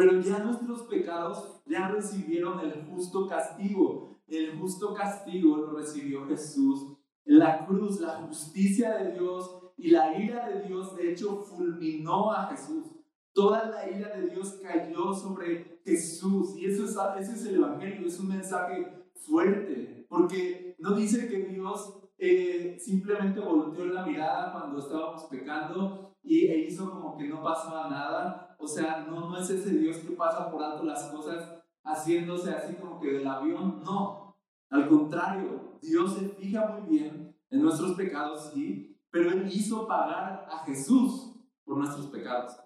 Pero 0.00 0.18
ya 0.18 0.38
nuestros 0.38 0.84
pecados 0.84 1.60
ya 1.66 1.88
recibieron 1.88 2.58
el 2.60 2.86
justo 2.86 3.26
castigo. 3.26 4.18
El 4.26 4.58
justo 4.58 4.94
castigo 4.94 5.58
lo 5.58 5.76
recibió 5.76 6.26
Jesús 6.26 6.96
la 7.24 7.66
cruz, 7.66 8.00
la 8.00 8.22
justicia 8.22 8.96
de 8.96 9.12
Dios 9.12 9.72
y 9.76 9.90
la 9.90 10.18
ira 10.18 10.48
de 10.48 10.62
Dios, 10.62 10.96
de 10.96 11.12
hecho, 11.12 11.42
fulminó 11.42 12.32
a 12.32 12.46
Jesús. 12.46 12.86
Toda 13.34 13.66
la 13.66 13.90
ira 13.90 14.16
de 14.16 14.30
Dios 14.30 14.58
cayó 14.62 15.12
sobre 15.12 15.80
Jesús. 15.84 16.56
Y 16.56 16.64
eso 16.64 16.84
es, 16.86 16.96
ese 17.20 17.34
es 17.34 17.46
el 17.46 17.56
Evangelio, 17.56 18.06
es 18.06 18.18
un 18.18 18.28
mensaje 18.28 19.04
fuerte, 19.14 20.06
porque 20.08 20.76
no 20.78 20.96
dice 20.96 21.28
que 21.28 21.44
Dios 21.44 22.00
eh, 22.16 22.78
simplemente 22.80 23.38
volteó 23.40 23.84
la 23.84 24.06
mirada 24.06 24.52
cuando 24.52 24.78
estábamos 24.78 25.24
pecando 25.24 26.16
y, 26.22 26.46
e 26.46 26.66
hizo 26.66 26.90
como 26.90 27.16
que 27.18 27.28
no 27.28 27.42
pasaba 27.42 27.88
nada. 27.88 28.49
O 28.60 28.68
sea, 28.68 29.06
no, 29.08 29.30
no 29.30 29.38
es 29.38 29.48
ese 29.48 29.70
Dios 29.70 29.96
que 29.98 30.12
pasa 30.12 30.50
por 30.50 30.62
alto 30.62 30.84
las 30.84 31.04
cosas 31.04 31.62
haciéndose 31.82 32.50
así 32.50 32.74
como 32.74 33.00
que 33.00 33.12
del 33.12 33.26
avión. 33.26 33.82
No, 33.82 34.36
al 34.68 34.88
contrario, 34.88 35.78
Dios 35.80 36.14
se 36.14 36.28
fija 36.28 36.66
muy 36.66 36.98
bien 36.98 37.36
en 37.48 37.62
nuestros 37.62 37.96
pecados, 37.96 38.52
sí, 38.52 39.00
pero 39.10 39.30
Él 39.30 39.48
hizo 39.50 39.86
pagar 39.86 40.46
a 40.50 40.58
Jesús 40.64 41.34
por 41.64 41.78
nuestros 41.78 42.06
pecados. 42.06 42.56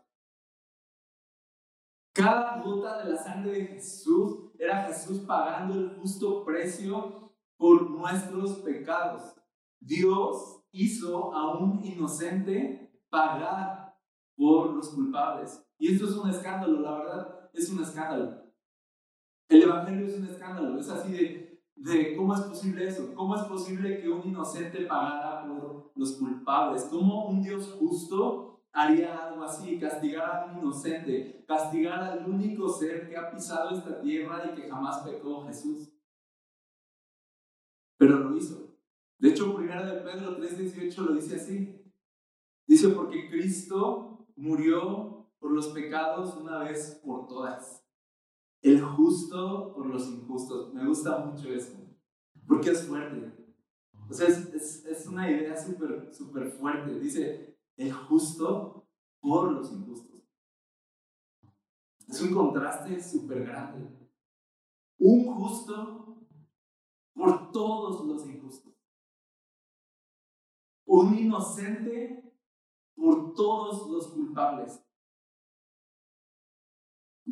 Cada 2.12 2.60
gota 2.62 3.02
de 3.02 3.12
la 3.12 3.22
sangre 3.22 3.52
de 3.52 3.66
Jesús 3.66 4.52
era 4.58 4.84
Jesús 4.84 5.20
pagando 5.20 5.74
el 5.74 5.96
justo 5.96 6.44
precio 6.44 7.32
por 7.56 7.90
nuestros 7.90 8.58
pecados. 8.58 9.34
Dios 9.80 10.62
hizo 10.70 11.34
a 11.34 11.58
un 11.58 11.84
inocente 11.84 13.00
pagar 13.08 13.96
por 14.36 14.74
los 14.74 14.90
culpables. 14.90 15.64
Y 15.84 15.92
esto 15.92 16.06
es 16.06 16.16
un 16.16 16.30
escándalo, 16.30 16.80
la 16.80 16.96
verdad, 16.96 17.50
es 17.52 17.68
un 17.68 17.82
escándalo. 17.82 18.42
El 19.50 19.64
Evangelio 19.64 20.06
es 20.06 20.16
un 20.16 20.24
escándalo, 20.24 20.80
es 20.80 20.88
así 20.88 21.12
de, 21.12 21.62
de 21.76 22.16
cómo 22.16 22.32
es 22.32 22.40
posible 22.40 22.88
eso, 22.88 23.14
cómo 23.14 23.36
es 23.36 23.42
posible 23.42 24.00
que 24.00 24.08
un 24.08 24.26
inocente 24.26 24.86
pagara 24.86 25.46
por 25.46 25.92
los 25.94 26.12
culpables, 26.12 26.84
cómo 26.84 27.28
un 27.28 27.42
Dios 27.42 27.76
justo 27.78 28.62
haría 28.72 29.26
algo 29.26 29.44
así, 29.44 29.78
castigar 29.78 30.30
a 30.30 30.44
un 30.46 30.60
inocente, 30.60 31.44
castigar 31.46 32.02
al 32.02 32.30
único 32.30 32.66
ser 32.66 33.06
que 33.06 33.18
ha 33.18 33.30
pisado 33.30 33.76
esta 33.76 34.00
tierra 34.00 34.42
y 34.50 34.58
que 34.58 34.70
jamás 34.70 35.02
pecó, 35.02 35.44
Jesús. 35.44 35.92
Pero 37.98 38.20
lo 38.20 38.34
hizo. 38.38 38.74
De 39.18 39.28
hecho, 39.28 39.54
primero 39.54 39.84
de 39.84 40.00
Pedro 40.00 40.38
3:18 40.38 40.96
lo 41.04 41.12
dice 41.12 41.36
así. 41.36 41.78
Dice, 42.66 42.88
porque 42.88 43.28
Cristo 43.28 44.26
murió 44.34 45.13
por 45.44 45.52
los 45.52 45.68
pecados 45.68 46.38
una 46.38 46.60
vez 46.60 47.02
por 47.04 47.26
todas. 47.26 47.86
El 48.62 48.80
justo 48.80 49.74
por 49.74 49.84
los 49.84 50.08
injustos. 50.08 50.72
Me 50.72 50.86
gusta 50.86 51.18
mucho 51.18 51.52
eso. 51.52 51.76
Porque 52.48 52.70
es 52.70 52.86
fuerte. 52.86 53.30
O 54.08 54.14
sea, 54.14 54.28
es, 54.28 54.86
es, 54.86 55.06
una 55.06 55.30
idea 55.30 55.54
súper, 55.54 56.14
súper 56.14 56.50
fuerte. 56.50 56.98
Dice, 56.98 57.58
el 57.76 57.92
justo 57.92 58.88
por 59.20 59.52
los 59.52 59.70
injustos. 59.70 60.22
Es 62.08 62.22
un 62.22 62.32
contraste 62.32 63.02
súper 63.02 63.44
grande. 63.44 63.86
Un 64.96 65.26
justo 65.26 66.26
por 67.12 67.52
todos 67.52 68.02
los 68.06 68.26
injustos. 68.26 68.72
Un 70.86 71.18
inocente 71.18 72.32
por 72.94 73.34
todos 73.34 73.90
los 73.90 74.08
culpables. 74.08 74.80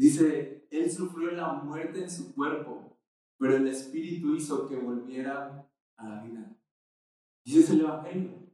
Dice, 0.03 0.67
Él 0.73 0.91
sufrió 0.91 1.31
la 1.31 1.53
muerte 1.53 2.03
en 2.03 2.11
su 2.11 2.35
cuerpo, 2.35 2.99
pero 3.39 3.55
el 3.55 3.69
Espíritu 3.69 4.35
hizo 4.35 4.67
que 4.67 4.75
volviera 4.75 5.65
a 5.97 6.09
la 6.09 6.25
vida. 6.25 6.57
Y 7.45 7.61
es 7.61 7.71
el 7.71 7.83
Evangelio. 7.83 8.51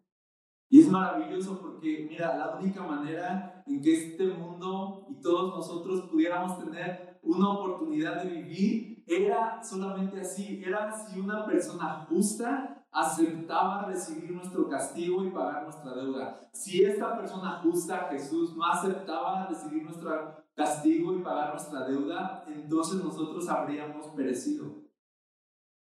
Y 0.68 0.82
es 0.82 0.90
maravilloso 0.90 1.58
porque, 1.58 2.06
mira, 2.06 2.36
la 2.36 2.56
única 2.56 2.82
manera 2.82 3.64
en 3.66 3.80
que 3.80 3.94
este 3.94 4.26
mundo 4.26 5.06
y 5.08 5.22
todos 5.22 5.56
nosotros 5.56 6.10
pudiéramos 6.10 6.62
tener 6.62 7.18
una 7.22 7.48
oportunidad 7.48 8.22
de 8.22 8.28
vivir 8.28 9.04
era 9.06 9.64
solamente 9.64 10.20
así, 10.20 10.62
era 10.62 10.92
si 10.92 11.18
una 11.18 11.46
persona 11.46 12.04
justa 12.10 12.84
aceptaba 12.92 13.86
recibir 13.86 14.32
nuestro 14.32 14.68
castigo 14.68 15.24
y 15.24 15.30
pagar 15.30 15.62
nuestra 15.62 15.94
deuda. 15.94 16.50
Si 16.52 16.84
esta 16.84 17.16
persona 17.16 17.60
justa, 17.62 18.08
Jesús, 18.10 18.54
no 18.54 18.66
aceptaba 18.66 19.46
recibir 19.46 19.82
nuestro 19.84 20.46
castigo 20.58 21.14
y 21.14 21.22
pagar 21.22 21.52
nuestra 21.52 21.86
deuda, 21.86 22.44
entonces 22.48 23.02
nosotros 23.02 23.48
habríamos 23.48 24.08
perecido. 24.08 24.82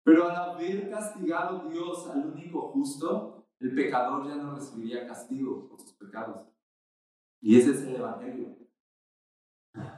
Pero 0.04 0.28
al 0.28 0.36
haber 0.36 0.88
castigado 0.88 1.68
Dios 1.68 2.08
al 2.08 2.26
único 2.26 2.70
justo, 2.70 3.48
el 3.58 3.74
pecador 3.74 4.24
ya 4.28 4.36
no 4.36 4.54
recibiría 4.54 5.04
castigo 5.04 5.68
por 5.68 5.80
sus 5.80 5.94
pecados. 5.94 6.46
Y 7.40 7.58
ese 7.58 7.72
es 7.72 7.80
el 7.82 7.96
Evangelio. 7.96 8.56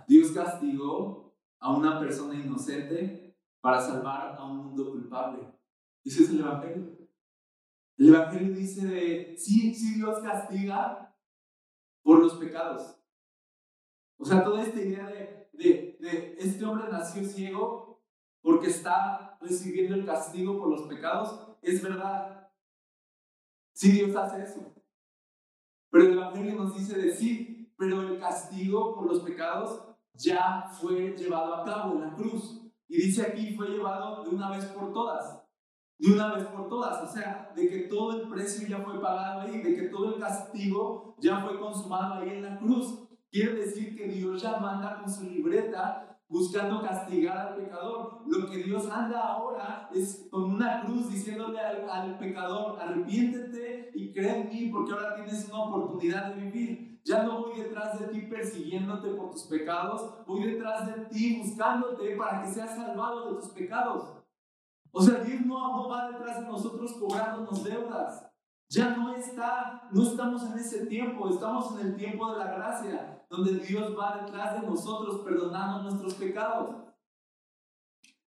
Dios 0.08 0.32
castigó 0.32 1.36
a 1.60 1.76
una 1.76 2.00
persona 2.00 2.34
inocente 2.34 3.36
para 3.60 3.82
salvar 3.82 4.34
a 4.34 4.46
un 4.46 4.68
mundo 4.68 4.92
culpable. 4.92 5.46
Ese 6.02 6.22
es 6.22 6.30
el 6.30 6.40
Evangelio. 6.40 6.96
El 7.98 8.08
Evangelio 8.08 8.54
dice 8.54 8.86
de, 8.86 9.36
sí, 9.36 9.74
sí 9.74 9.96
Dios 9.96 10.20
castiga 10.20 11.14
por 12.02 12.20
los 12.20 12.34
pecados. 12.36 13.03
O 14.18 14.24
sea, 14.24 14.44
toda 14.44 14.62
esta 14.62 14.80
idea 14.80 15.06
de, 15.06 15.50
de, 15.52 16.36
este 16.38 16.64
hombre 16.64 16.88
nació 16.90 17.24
ciego 17.24 18.02
porque 18.40 18.68
está 18.68 19.38
recibiendo 19.40 19.94
el 19.94 20.04
castigo 20.04 20.58
por 20.58 20.68
los 20.68 20.82
pecados, 20.82 21.56
es 21.62 21.82
verdad. 21.82 22.50
Sí, 23.72 23.92
Dios 23.92 24.14
hace 24.14 24.42
eso. 24.42 24.74
Pero 25.90 26.04
el 26.04 26.12
Evangelio 26.12 26.56
nos 26.56 26.76
dice 26.76 26.98
de 26.98 27.14
sí, 27.14 27.72
pero 27.76 28.02
el 28.02 28.18
castigo 28.18 28.94
por 28.94 29.06
los 29.06 29.20
pecados 29.20 29.94
ya 30.14 30.68
fue 30.80 31.16
llevado 31.16 31.54
a 31.54 31.64
cabo 31.64 31.94
en 31.94 32.00
la 32.02 32.14
cruz. 32.14 32.60
Y 32.88 32.96
dice 32.96 33.22
aquí, 33.22 33.54
fue 33.54 33.68
llevado 33.68 34.22
de 34.22 34.30
una 34.30 34.50
vez 34.50 34.64
por 34.66 34.92
todas. 34.92 35.42
De 35.98 36.12
una 36.12 36.34
vez 36.34 36.44
por 36.44 36.68
todas. 36.68 37.02
O 37.02 37.12
sea, 37.12 37.52
de 37.54 37.68
que 37.68 37.78
todo 37.88 38.20
el 38.20 38.28
precio 38.28 38.68
ya 38.68 38.78
fue 38.84 39.00
pagado 39.00 39.40
ahí, 39.40 39.62
de 39.62 39.74
que 39.74 39.88
todo 39.88 40.14
el 40.14 40.20
castigo 40.20 41.16
ya 41.20 41.40
fue 41.40 41.58
consumado 41.58 42.14
ahí 42.14 42.30
en 42.30 42.42
la 42.42 42.58
cruz. 42.58 43.08
Quiere 43.34 43.54
decir 43.54 43.96
que 43.96 44.06
Dios 44.06 44.40
ya 44.40 44.60
manda 44.60 45.00
con 45.00 45.10
su 45.10 45.24
libreta 45.24 46.20
buscando 46.28 46.80
castigar 46.80 47.36
al 47.36 47.56
pecador. 47.56 48.22
Lo 48.28 48.48
que 48.48 48.58
Dios 48.58 48.88
anda 48.88 49.26
ahora 49.26 49.90
es 49.92 50.28
con 50.30 50.54
una 50.54 50.84
cruz 50.84 51.10
diciéndole 51.10 51.58
al, 51.58 52.16
pecador, 52.16 52.80
arrepiéntete 52.80 53.90
y 53.92 54.12
cree 54.12 54.42
en 54.42 54.48
mí 54.48 54.68
porque 54.68 54.92
ahora 54.92 55.16
tienes 55.16 55.48
una 55.48 55.64
oportunidad 55.64 56.32
de 56.32 56.42
vivir. 56.42 57.00
Ya 57.04 57.24
no 57.24 57.40
voy 57.40 57.58
detrás 57.58 57.98
de 57.98 58.06
ti 58.06 58.20
persiguiéndote 58.20 59.08
por 59.14 59.32
tus 59.32 59.42
pecados, 59.48 60.24
voy 60.28 60.44
detrás 60.52 60.86
de 60.86 61.06
ti 61.06 61.42
buscándote 61.42 62.14
para 62.14 62.40
que 62.40 62.52
seas 62.52 62.76
salvado 62.76 63.32
de 63.32 63.40
tus 63.40 63.50
pecados. 63.50 64.12
O 64.92 65.02
sea, 65.02 65.24
Dios 65.24 65.44
no, 65.44 65.76
no 65.76 65.88
va 65.88 66.08
detrás 66.08 66.38
de 66.38 66.46
nosotros 66.46 66.92
cobrándonos 67.00 67.64
deudas. 67.64 68.30
Ya 68.68 68.96
no 68.96 69.12
está, 69.12 69.88
no 69.90 70.02
estamos 70.04 70.44
en 70.44 70.58
ese 70.58 70.86
tiempo, 70.86 71.28
estamos 71.28 71.78
en 71.80 71.88
el 71.88 71.96
tiempo 71.96 72.32
de 72.32 72.38
la 72.38 72.52
gracia, 72.52 73.13
donde 73.30 73.54
Dios 73.58 73.96
va 73.98 74.22
detrás 74.22 74.60
de 74.60 74.66
nosotros 74.66 75.22
perdonando 75.24 75.82
nuestros 75.82 76.14
pecados, 76.14 76.76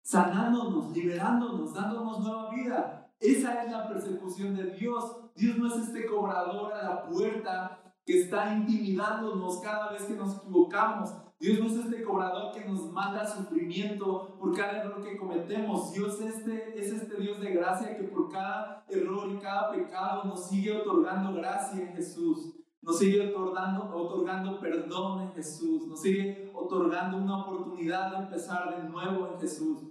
sanándonos, 0.02 0.92
liberándonos, 0.92 1.74
dándonos 1.74 2.20
nueva 2.20 2.50
vida. 2.50 3.10
Esa 3.18 3.64
es 3.64 3.72
la 3.72 3.88
persecución 3.88 4.54
de 4.54 4.70
Dios. 4.72 5.16
Dios 5.34 5.56
no 5.58 5.68
es 5.68 5.88
este 5.88 6.06
cobrador 6.06 6.72
a 6.72 6.82
la 6.82 7.02
puerta 7.04 7.94
que 8.04 8.22
está 8.22 8.54
intimidándonos 8.54 9.60
cada 9.60 9.92
vez 9.92 10.04
que 10.04 10.14
nos 10.14 10.36
equivocamos. 10.36 11.12
Dios 11.38 11.58
no 11.58 11.66
es 11.66 11.84
este 11.84 12.02
cobrador 12.02 12.52
que 12.54 12.64
nos 12.64 12.90
manda 12.92 13.26
sufrimiento 13.26 14.36
por 14.38 14.56
cada 14.56 14.78
error 14.78 15.02
que 15.02 15.18
cometemos. 15.18 15.92
Dios 15.92 16.18
este, 16.20 16.78
es 16.78 16.92
este 16.92 17.20
Dios 17.20 17.40
de 17.40 17.50
gracia 17.50 17.96
que 17.96 18.04
por 18.04 18.30
cada 18.30 18.86
error 18.88 19.30
y 19.30 19.38
cada 19.38 19.70
pecado 19.70 20.24
nos 20.24 20.48
sigue 20.48 20.72
otorgando 20.72 21.34
gracia 21.34 21.82
en 21.82 21.94
Jesús. 21.94 22.55
Nos 22.86 23.00
sigue 23.00 23.34
otorgando, 23.34 23.92
otorgando 23.92 24.60
perdón 24.60 25.22
en 25.22 25.32
Jesús. 25.32 25.88
Nos 25.88 26.00
sigue 26.00 26.52
otorgando 26.54 27.16
una 27.16 27.42
oportunidad 27.42 28.12
de 28.12 28.18
empezar 28.18 28.80
de 28.80 28.88
nuevo 28.88 29.26
en 29.26 29.40
Jesús. 29.40 29.90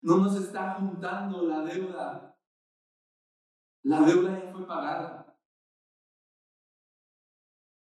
No 0.00 0.18
nos 0.18 0.36
está 0.36 0.74
juntando 0.74 1.42
la 1.42 1.62
deuda. 1.62 2.38
La 3.82 4.02
deuda 4.02 4.40
ya 4.40 4.52
fue 4.52 4.68
pagada. 4.68 5.36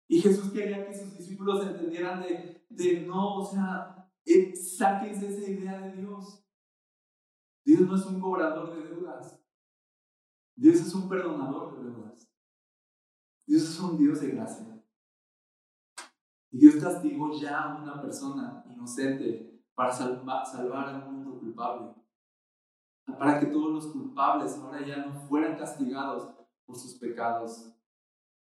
Y 0.06 0.20
Jesús 0.20 0.52
quería 0.52 0.86
que 0.86 0.94
sus 0.94 1.18
discípulos 1.18 1.66
entendieran 1.66 2.22
de, 2.22 2.64
de 2.68 3.00
no, 3.00 3.38
o 3.38 3.44
sea, 3.44 4.08
eh, 4.24 4.54
sáquense 4.54 5.26
esa 5.26 5.50
idea 5.50 5.80
de 5.80 5.96
Dios. 5.96 6.46
Dios 7.64 7.80
no 7.80 7.96
es 7.96 8.06
un 8.06 8.20
cobrador 8.20 8.72
de 8.76 8.88
deudas. 8.88 9.44
Dios 10.54 10.76
es 10.76 10.94
un 10.94 11.08
perdonador 11.08 11.76
de 11.76 11.90
deudas. 11.90 12.33
Dios 13.46 13.62
es 13.62 13.80
un 13.80 13.98
Dios 13.98 14.20
de 14.20 14.28
gracia. 14.30 14.66
Y 16.50 16.58
Dios 16.58 16.76
castigó 16.76 17.32
ya 17.32 17.58
a 17.60 17.82
una 17.82 18.00
persona 18.00 18.64
inocente 18.68 19.62
para 19.74 19.92
salvar 19.92 20.88
a 20.88 21.06
un 21.06 21.14
mundo 21.14 21.38
culpable. 21.40 21.94
Para 23.06 23.40
que 23.40 23.46
todos 23.46 23.72
los 23.72 23.92
culpables 23.92 24.56
ahora 24.56 24.86
ya 24.86 25.04
no 25.04 25.14
fueran 25.14 25.58
castigados 25.58 26.32
por 26.64 26.76
sus 26.76 26.94
pecados, 26.94 27.70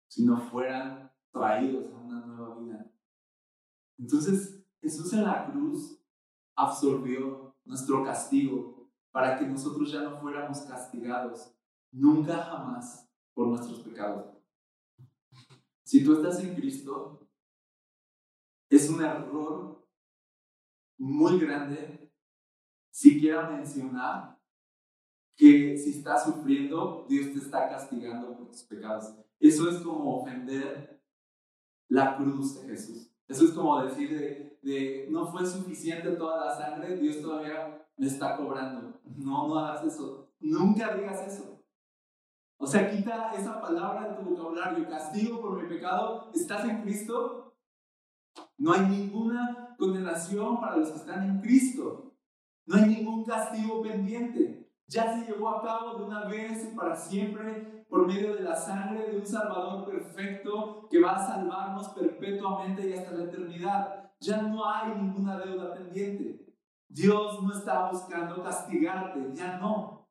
sino 0.07 0.39
fueran 0.39 1.11
traídos 1.33 1.93
a 1.93 1.97
una 1.97 2.27
nueva 2.27 2.59
vida. 2.61 2.93
Entonces, 3.99 4.65
Jesús 4.81 5.13
en 5.13 5.25
la 5.25 5.47
cruz 5.47 5.99
absorbió 6.55 7.57
nuestro 7.65 8.05
castigo 8.05 8.91
para 9.11 9.39
que 9.39 9.47
nosotros 9.47 9.91
ya 9.91 10.03
no 10.03 10.21
fuéramos 10.21 10.61
castigados 10.61 11.53
nunca 11.91 12.37
jamás 12.37 13.11
por 13.33 13.49
nuestros 13.49 13.81
pecados. 13.81 14.34
Si 15.95 16.03
tú 16.03 16.15
estás 16.15 16.43
en 16.43 16.57
Cristo, 16.57 17.25
es 18.69 18.91
un 18.91 19.01
error 19.01 19.87
muy 20.99 21.39
grande 21.39 22.13
siquiera 22.91 23.49
mencionar 23.49 24.43
que 25.37 25.79
si 25.79 25.91
estás 25.91 26.25
sufriendo, 26.25 27.07
Dios 27.09 27.33
te 27.33 27.39
está 27.39 27.69
castigando 27.69 28.37
por 28.37 28.49
tus 28.49 28.65
pecados. 28.65 29.15
Eso 29.39 29.71
es 29.71 29.77
como 29.83 30.21
ofender 30.21 31.01
la 31.87 32.17
cruz 32.17 32.61
de 32.61 32.71
Jesús. 32.71 33.09
Eso 33.29 33.45
es 33.45 33.53
como 33.53 33.81
decir 33.85 34.59
de, 34.63 35.07
no 35.13 35.31
fue 35.31 35.47
suficiente 35.47 36.11
toda 36.17 36.45
la 36.45 36.57
sangre, 36.57 36.97
Dios 36.97 37.23
todavía 37.23 37.87
me 37.97 38.09
está 38.09 38.37
cobrando. 38.37 39.01
No, 39.05 39.47
no 39.47 39.59
hagas 39.61 39.85
eso. 39.85 40.29
Nunca 40.41 40.97
digas 40.97 41.25
eso. 41.25 41.54
O 42.65 42.67
sea, 42.67 42.91
quita 42.91 43.31
esa 43.37 43.61
palabra 43.61 44.09
de 44.09 44.15
tu 44.15 44.31
vocabulario, 44.31 44.89
castigo 44.89 45.39
por 45.39 45.63
mi 45.63 45.69
pecado. 45.69 46.31
¿Estás 46.35 46.65
en 46.65 46.81
Cristo? 46.81 47.55
No 48.57 48.73
hay 48.73 48.87
ninguna 48.87 49.77
condenación 49.79 50.59
para 50.63 50.79
los 50.79 50.89
que 50.89 50.97
están 50.97 51.29
en 51.29 51.41
Cristo. 51.43 52.15
No 52.65 52.77
hay 52.77 52.87
ningún 52.87 53.23
castigo 53.27 53.83
pendiente. 53.83 54.73
Ya 54.87 55.13
se 55.13 55.27
llevó 55.27 55.51
a 55.51 55.63
cabo 55.63 55.99
de 55.99 56.05
una 56.05 56.25
vez 56.25 56.67
y 56.73 56.75
para 56.75 56.97
siempre 56.97 57.85
por 57.87 58.07
medio 58.07 58.35
de 58.35 58.41
la 58.41 58.57
sangre 58.57 59.11
de 59.11 59.19
un 59.19 59.27
Salvador 59.27 59.85
perfecto 59.85 60.89
que 60.91 61.03
va 61.03 61.17
a 61.17 61.27
salvarnos 61.27 61.89
perpetuamente 61.91 62.89
y 62.89 62.95
hasta 62.95 63.13
la 63.13 63.25
eternidad. 63.25 64.11
Ya 64.21 64.41
no 64.41 64.67
hay 64.67 64.95
ninguna 64.95 65.39
deuda 65.39 65.75
pendiente. 65.75 66.47
Dios 66.89 67.43
no 67.43 67.53
está 67.53 67.91
buscando 67.91 68.43
castigarte, 68.43 69.35
ya 69.35 69.59
no. 69.59 70.04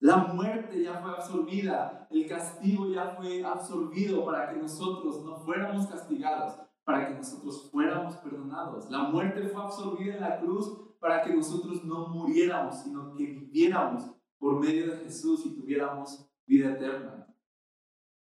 La 0.00 0.16
muerte 0.16 0.82
ya 0.82 0.94
fue 0.94 1.10
absorbida, 1.10 2.08
el 2.10 2.26
castigo 2.26 2.86
ya 2.86 3.16
fue 3.16 3.44
absorbido 3.44 4.24
para 4.24 4.50
que 4.50 4.58
nosotros 4.58 5.22
no 5.22 5.36
fuéramos 5.36 5.86
castigados, 5.88 6.58
para 6.84 7.06
que 7.06 7.14
nosotros 7.16 7.68
fuéramos 7.70 8.16
perdonados. 8.16 8.90
La 8.90 9.10
muerte 9.10 9.46
fue 9.48 9.62
absorbida 9.62 10.14
en 10.14 10.20
la 10.22 10.40
cruz 10.40 10.72
para 10.98 11.22
que 11.22 11.34
nosotros 11.34 11.84
no 11.84 12.08
muriéramos, 12.08 12.82
sino 12.82 13.12
que 13.14 13.24
viviéramos 13.24 14.10
por 14.38 14.58
medio 14.58 14.90
de 14.90 15.04
Jesús 15.04 15.44
y 15.44 15.54
tuviéramos 15.54 16.26
vida 16.46 16.70
eterna. 16.70 17.26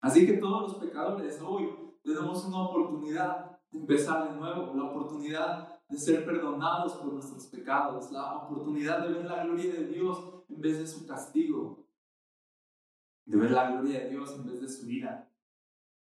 Así 0.00 0.26
que 0.26 0.34
todos 0.34 0.62
los 0.62 0.74
pecadores 0.84 1.40
hoy 1.40 1.68
tenemos 2.02 2.44
una 2.44 2.62
oportunidad 2.62 3.56
de 3.70 3.78
empezar 3.78 4.28
de 4.28 4.36
nuevo, 4.36 4.74
la 4.74 4.90
oportunidad 4.90 5.80
de 5.88 5.96
ser 5.96 6.24
perdonados 6.24 6.94
por 6.94 7.12
nuestros 7.12 7.46
pecados, 7.46 8.10
la 8.10 8.36
oportunidad 8.36 9.06
de 9.06 9.14
ver 9.14 9.26
la 9.26 9.44
gloria 9.44 9.72
de 9.72 9.86
Dios 9.86 10.37
en 10.48 10.60
vez 10.60 10.78
de 10.78 10.86
su 10.86 11.06
castigo, 11.06 11.86
de 13.24 13.36
ver 13.36 13.50
la 13.50 13.70
gloria 13.70 14.00
de 14.00 14.10
Dios 14.10 14.34
en 14.34 14.46
vez 14.46 14.60
de 14.60 14.68
su 14.68 14.88
ira. 14.88 15.30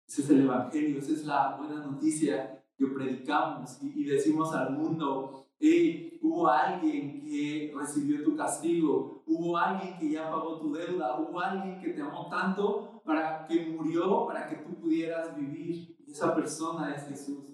Ese 0.08 0.23
es 0.23 0.30
el 0.30 0.41
Evangelio, 0.41 0.99
esa 0.99 1.12
es 1.12 1.25
la 1.25 1.56
buena 1.58 1.86
noticia 1.86 2.65
que 2.75 2.88
predicamos 2.88 3.77
y, 3.82 4.04
decimos 4.06 4.54
al 4.54 4.73
mundo, 4.73 5.45
hey, 5.60 6.19
hubo 6.21 6.47
alguien 6.47 7.21
que 7.21 7.71
recibió 7.75 8.23
tu 8.23 8.36
castigo, 8.36 9.23
hubo 9.27 9.56
alguien 9.56 9.99
que 9.99 10.10
ya 10.10 10.32
pagó 10.32 10.60
tu 10.60 10.73
deuda, 10.73 11.19
hubo 11.19 11.39
alguien 11.39 11.80
que 11.80 11.89
te 11.89 12.01
amó 12.01 12.27
tanto 12.30 13.01
para 13.06 13.45
que 13.45 13.67
murió 13.67 14.25
para 14.25 14.49
que 14.49 14.56
tú 14.58 14.73
pudieras 14.82 15.36
vivir. 15.38 15.95
Y 16.06 16.12
esa 16.12 16.34
persona 16.34 16.95
es 16.95 17.08
Jesús. 17.08 17.54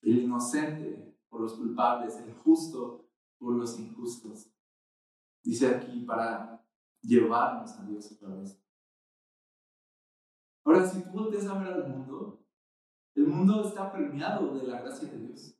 El 0.00 0.18
inocente 0.20 1.18
por 1.28 1.40
los 1.40 1.54
culpables, 1.54 2.16
el 2.16 2.32
justo 2.34 3.08
por 3.38 3.54
los 3.54 3.78
injustos. 3.78 4.51
Dice 5.42 5.66
aquí 5.66 6.00
para 6.04 6.64
llevarnos 7.00 7.72
a 7.72 7.84
Dios 7.84 8.12
otra 8.12 8.28
vez. 8.36 8.58
Ahora, 10.64 10.86
si 10.86 11.02
tú 11.02 11.10
volteas 11.10 11.46
a 11.46 11.58
ver 11.58 11.72
al 11.72 11.88
mundo, 11.88 12.44
el 13.14 13.26
mundo 13.26 13.66
está 13.66 13.92
premiado 13.92 14.54
de 14.54 14.66
la 14.66 14.80
gracia 14.80 15.08
de 15.08 15.18
Dios. 15.18 15.58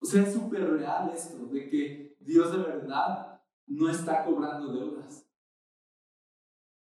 O 0.00 0.06
sea, 0.06 0.22
es 0.22 0.32
súper 0.32 0.70
real 0.70 1.10
esto, 1.10 1.46
de 1.46 1.68
que 1.68 2.16
Dios 2.20 2.52
de 2.52 2.58
verdad 2.58 3.42
no 3.66 3.90
está 3.90 4.24
cobrando 4.24 4.72
deudas. 4.72 5.26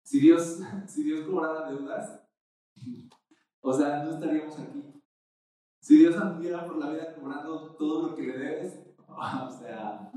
Si 0.03 0.21
Dios, 0.21 0.61
si 0.87 1.05
Dios 1.05 1.27
cobrara 1.27 1.71
deudas, 1.71 2.23
o 3.61 3.73
sea, 3.73 4.03
no 4.03 4.11
estaríamos 4.11 4.59
aquí. 4.59 4.83
Si 5.81 5.99
Dios 5.99 6.17
anduviera 6.17 6.67
por 6.67 6.79
la 6.79 6.91
vida 6.91 7.15
cobrando 7.15 7.75
todo 7.77 8.09
lo 8.09 8.15
que 8.15 8.23
le 8.23 8.39
debes, 8.39 8.81
o 9.07 9.51
sea, 9.51 10.11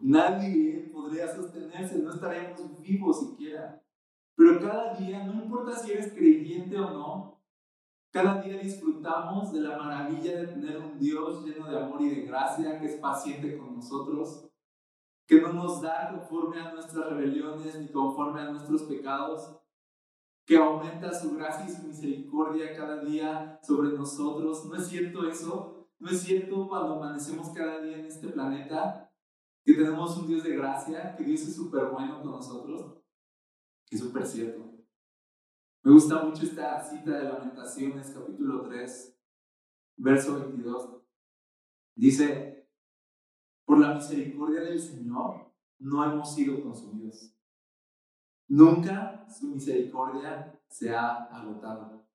nadie 0.00 0.90
podría 0.92 1.34
sostenerse, 1.34 1.98
no 1.98 2.12
estaríamos 2.12 2.80
vivos 2.80 3.20
siquiera. 3.20 3.82
Pero 4.34 4.60
cada 4.60 4.94
día, 4.94 5.24
no 5.24 5.34
importa 5.34 5.76
si 5.76 5.92
eres 5.92 6.12
creyente 6.12 6.78
o 6.78 6.90
no, 6.90 7.40
cada 8.10 8.40
día 8.40 8.58
disfrutamos 8.58 9.52
de 9.52 9.60
la 9.60 9.76
maravilla 9.76 10.40
de 10.40 10.46
tener 10.46 10.78
un 10.78 10.98
Dios 10.98 11.44
lleno 11.44 11.68
de 11.68 11.78
amor 11.78 12.00
y 12.00 12.10
de 12.10 12.22
gracia, 12.22 12.78
que 12.78 12.86
es 12.86 12.96
paciente 12.96 13.58
con 13.58 13.74
nosotros, 13.74 14.48
que 15.26 15.40
no 15.40 15.52
nos 15.52 15.82
da 15.82 16.10
conforme 16.10 16.60
a 16.60 16.72
nuestras 16.72 17.10
rebeliones 17.10 17.78
ni 17.78 17.88
conforme 17.88 18.40
a 18.40 18.50
nuestros 18.50 18.84
pecados, 18.84 19.60
que 20.46 20.56
aumenta 20.56 21.12
su 21.12 21.36
gracia 21.36 21.66
y 21.66 21.70
su 21.70 21.86
misericordia 21.86 22.74
cada 22.74 23.04
día 23.04 23.60
sobre 23.62 23.90
nosotros. 23.90 24.64
¿No 24.64 24.76
es 24.76 24.86
cierto 24.86 25.28
eso? 25.28 25.86
¿No 25.98 26.08
es 26.08 26.22
cierto 26.22 26.66
cuando 26.66 26.94
amanecemos 26.94 27.50
cada 27.50 27.82
día 27.82 27.98
en 27.98 28.06
este 28.06 28.28
planeta 28.28 29.07
que 29.68 29.74
tenemos 29.74 30.16
un 30.16 30.26
Dios 30.26 30.44
de 30.44 30.56
gracia, 30.56 31.14
que 31.14 31.24
Dios 31.24 31.42
es 31.42 31.54
súper 31.54 31.90
bueno 31.90 32.22
con 32.22 32.30
nosotros? 32.30 33.02
Es 33.90 34.00
súper 34.00 34.26
cierto. 34.26 34.64
Me 35.82 35.92
gusta 35.92 36.24
mucho 36.24 36.44
esta 36.44 36.82
cita 36.82 37.18
de 37.18 37.24
Lamentaciones, 37.24 38.10
capítulo 38.12 38.62
3, 38.62 39.20
verso 39.98 40.40
22. 40.40 41.02
Dice, 41.94 42.66
por 43.66 43.78
la 43.78 43.92
misericordia 43.92 44.62
del 44.62 44.80
Señor 44.80 45.52
no 45.80 46.02
hemos 46.02 46.34
sido 46.34 46.62
consumidos. 46.62 47.36
Nunca 48.48 49.28
su 49.28 49.48
misericordia 49.48 50.58
se 50.66 50.96
ha 50.96 51.24
agotado. 51.24 52.08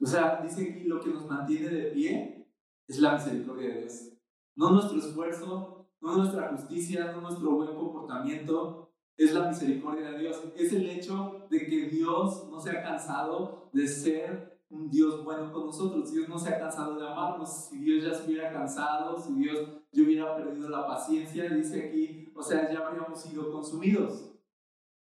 O 0.00 0.06
sea, 0.06 0.40
dice 0.40 0.72
que 0.72 0.84
lo 0.88 0.98
que 1.00 1.10
nos 1.10 1.26
mantiene 1.26 1.68
de 1.68 1.90
pie 1.90 2.50
es 2.88 2.98
la 3.00 3.16
misericordia 3.16 3.68
de 3.68 3.80
Dios. 3.80 4.12
No 4.54 4.70
nuestro 4.70 4.96
esfuerzo, 4.98 5.75
no 6.06 6.18
nuestra 6.18 6.48
justicia, 6.50 7.10
no 7.12 7.20
nuestro 7.20 7.50
buen 7.50 7.74
comportamiento, 7.74 8.92
es 9.16 9.34
la 9.34 9.48
misericordia 9.48 10.12
de 10.12 10.18
Dios. 10.20 10.40
Es 10.56 10.72
el 10.72 10.88
hecho 10.88 11.46
de 11.50 11.66
que 11.66 11.88
Dios 11.88 12.48
no 12.48 12.60
se 12.60 12.70
ha 12.70 12.82
cansado 12.82 13.70
de 13.72 13.88
ser 13.88 14.60
un 14.68 14.88
Dios 14.88 15.24
bueno 15.24 15.52
con 15.52 15.66
nosotros. 15.66 16.12
Dios 16.12 16.28
no 16.28 16.38
se 16.38 16.50
ha 16.50 16.60
cansado 16.60 16.96
de 16.96 17.06
amarnos. 17.06 17.68
Si 17.68 17.78
Dios 17.78 18.04
ya 18.04 18.14
se 18.14 18.24
hubiera 18.24 18.52
cansado, 18.52 19.18
si 19.18 19.34
Dios 19.34 19.68
ya 19.90 20.02
hubiera 20.02 20.36
perdido 20.36 20.68
la 20.68 20.86
paciencia, 20.86 21.48
dice 21.50 21.88
aquí, 21.88 22.32
o 22.36 22.42
sea, 22.42 22.72
ya 22.72 22.86
habríamos 22.86 23.20
sido 23.20 23.50
consumidos. 23.50 24.32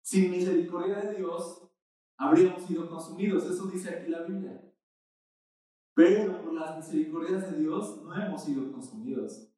Sin 0.02 0.30
misericordia 0.30 0.96
de 0.96 1.16
Dios, 1.16 1.62
habríamos 2.18 2.62
sido 2.62 2.90
consumidos. 2.90 3.44
Eso 3.44 3.66
dice 3.68 3.90
aquí 3.90 4.10
la 4.10 4.22
Biblia. 4.22 4.60
Pero 5.94 6.42
por 6.42 6.52
las 6.52 6.76
misericordias 6.76 7.50
de 7.50 7.58
Dios 7.58 8.02
no 8.02 8.14
hemos 8.14 8.42
sido 8.42 8.70
consumidos. 8.72 9.49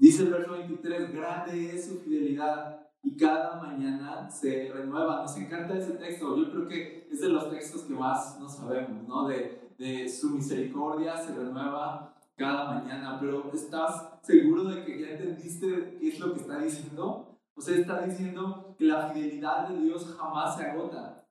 Dice 0.00 0.22
el 0.22 0.30
verso 0.30 0.52
23, 0.52 1.12
grande 1.12 1.74
es 1.74 1.86
su 1.86 1.98
fidelidad 1.98 2.88
y 3.02 3.14
cada 3.18 3.60
mañana 3.60 4.30
se 4.30 4.72
renueva. 4.72 5.20
Nos 5.20 5.36
encanta 5.36 5.76
ese 5.76 5.92
texto. 5.92 6.38
Yo 6.38 6.50
creo 6.50 6.66
que 6.66 7.06
es 7.12 7.20
de 7.20 7.28
los 7.28 7.50
textos 7.50 7.82
que 7.82 7.92
más 7.92 8.40
no 8.40 8.48
sabemos, 8.48 9.06
¿no? 9.06 9.28
De, 9.28 9.74
de 9.76 10.08
su 10.08 10.30
misericordia 10.30 11.18
se 11.18 11.34
renueva 11.34 12.16
cada 12.34 12.72
mañana. 12.72 13.18
Pero 13.20 13.50
¿estás 13.52 14.18
seguro 14.22 14.64
de 14.64 14.86
que 14.86 15.02
ya 15.02 15.10
entendiste 15.10 15.98
qué 16.00 16.08
es 16.08 16.18
lo 16.18 16.32
que 16.32 16.40
está 16.40 16.58
diciendo? 16.60 17.38
O 17.54 17.60
sea, 17.60 17.76
está 17.76 18.00
diciendo 18.00 18.74
que 18.78 18.86
la 18.86 19.10
fidelidad 19.10 19.68
de 19.68 19.82
Dios 19.82 20.16
jamás 20.18 20.56
se 20.56 20.64
agota. 20.64 21.26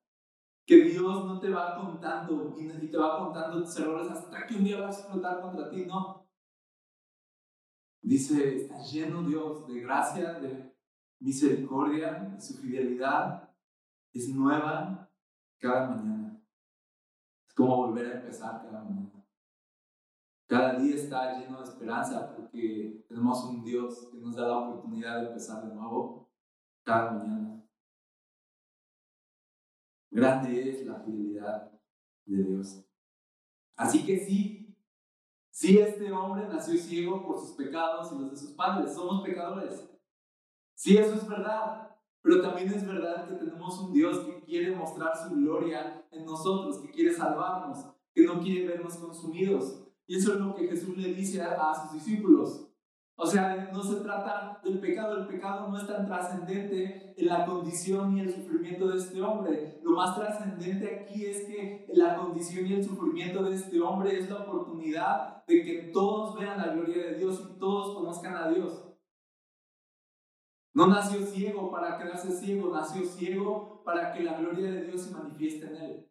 Que 0.68 0.76
Dios 0.84 1.26
no 1.26 1.40
te 1.40 1.50
va 1.50 1.76
contando 1.76 2.56
y 2.56 2.88
te 2.88 2.98
va 2.98 3.18
contando 3.18 3.64
tus 3.64 3.80
errores 3.80 4.12
hasta 4.12 4.46
que 4.46 4.54
un 4.54 4.64
día 4.64 4.80
va 4.80 4.90
a 4.90 4.92
explotar 4.92 5.42
contra 5.42 5.72
ti, 5.72 5.88
no. 5.88 6.29
Dice, 8.02 8.56
está 8.56 8.78
lleno 8.82 9.24
Dios 9.24 9.68
de 9.68 9.82
gracia, 9.82 10.34
de 10.40 10.74
misericordia 11.20 12.40
su 12.40 12.58
fidelidad 12.58 13.50
es 14.14 14.30
nueva 14.30 15.12
cada 15.60 15.90
mañana. 15.90 16.42
Es 17.48 17.54
como 17.54 17.76
volver 17.78 18.08
a 18.08 18.20
empezar 18.20 18.62
cada 18.62 18.84
mañana. 18.84 19.26
Cada 20.48 20.80
día 20.80 20.96
está 20.96 21.38
lleno 21.40 21.60
de 21.60 21.64
esperanza 21.66 22.36
porque 22.36 23.06
tenemos 23.08 23.44
un 23.46 23.64
Dios 23.64 24.10
que 24.12 24.18
nos 24.18 24.36
da 24.36 24.48
la 24.48 24.58
oportunidad 24.58 25.22
de 25.22 25.28
empezar 25.28 25.68
de 25.68 25.76
nuevo 25.76 26.32
cada 26.84 27.12
mañana. 27.12 27.64
Grande 30.10 30.70
es 30.70 30.86
la 30.88 30.96
fidelidad 31.02 31.72
de 32.26 32.44
Dios. 32.44 32.84
Así 33.76 34.06
que 34.06 34.26
sí, 34.26 34.69
sí 35.60 35.78
este 35.78 36.10
hombre 36.14 36.48
nació 36.48 36.80
ciego 36.80 37.22
por 37.28 37.38
sus 37.38 37.52
pecados 37.52 38.14
y 38.14 38.18
los 38.18 38.32
de 38.32 38.38
sus 38.38 38.52
padres. 38.52 38.94
Somos 38.94 39.22
pecadores. 39.24 39.86
Sí, 40.74 40.96
eso 40.96 41.16
es 41.16 41.28
verdad, 41.28 41.98
pero 42.22 42.42
también 42.42 42.70
es 42.70 42.88
verdad 42.88 43.28
que 43.28 43.36
tenemos 43.36 43.78
un 43.82 43.92
Dios 43.92 44.20
que 44.20 44.40
quiere 44.40 44.74
mostrar 44.74 45.12
su 45.18 45.36
gloria 45.36 46.08
en 46.12 46.24
nosotros, 46.24 46.80
que 46.80 46.92
quiere 46.92 47.14
salvarnos, 47.14 47.88
que 48.14 48.24
no 48.24 48.40
quiere 48.40 48.70
vernos 48.70 48.96
consumidos. 48.96 49.84
Y 50.08 50.16
eso 50.16 50.36
es 50.36 50.40
lo 50.40 50.56
que 50.56 50.70
Jesús 50.70 50.98
le 50.98 51.14
dice 51.14 51.42
a, 51.42 51.76
sus 51.76 51.92
discípulos. 51.92 52.69
O 53.22 53.26
sea, 53.26 53.70
no 53.74 53.84
se 53.84 53.98
trata 53.98 54.62
del 54.64 54.80
pecado, 54.80 55.18
el 55.18 55.28
pecado 55.28 55.68
no 55.68 55.78
es 55.78 55.86
tan 55.86 56.06
trascendente 56.06 57.14
en 57.18 57.28
la 57.28 57.46
condición 57.46 58.16
y 58.16 58.22
el 58.22 58.34
sufrimiento 58.34 58.88
de 58.88 58.98
este 58.98 59.22
hombre. 59.22 59.82
Lo 59.84 59.92
más 59.92 60.16
trascendente 60.16 61.02
aquí 61.02 61.26
es 61.26 61.44
que 61.44 61.86
la 61.96 62.16
condición 62.16 62.66
y 62.66 62.76
el 62.76 62.84
sufrimiento 62.84 63.44
de 63.44 63.56
este 63.56 63.82
hombre 63.82 64.18
es 64.18 64.30
la 64.30 64.44
oportunidad 64.44 65.46
de 65.46 65.66
que 65.66 65.92
todos 65.94 66.40
vean 66.40 66.60
la 66.60 66.72
gloria 66.72 67.08
de 67.08 67.16
Dios 67.16 67.44
y 67.44 67.60
todos 67.60 67.94
conozcan 67.94 68.38
a 68.38 68.48
Dios. 68.52 68.86
No 70.74 70.88
nació 70.88 71.20
ciego 71.26 71.70
para 71.70 71.98
quedarse 71.98 72.32
ciego, 72.32 72.74
nació 72.74 73.04
ciego 73.04 73.84
para 73.84 74.14
que 74.14 74.24
la 74.24 74.40
gloria 74.40 74.72
de 74.72 74.86
Dios 74.86 75.02
se 75.02 75.12
manifieste 75.14 75.66
en 75.66 75.76
él. 75.76 76.10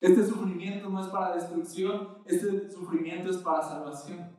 Este 0.00 0.26
sufrimiento 0.26 0.88
no 0.88 1.00
es 1.00 1.06
para 1.12 1.36
destrucción, 1.36 2.24
este 2.26 2.68
sufrimiento 2.72 3.30
es 3.30 3.36
para 3.36 3.62
salvación. 3.62 4.35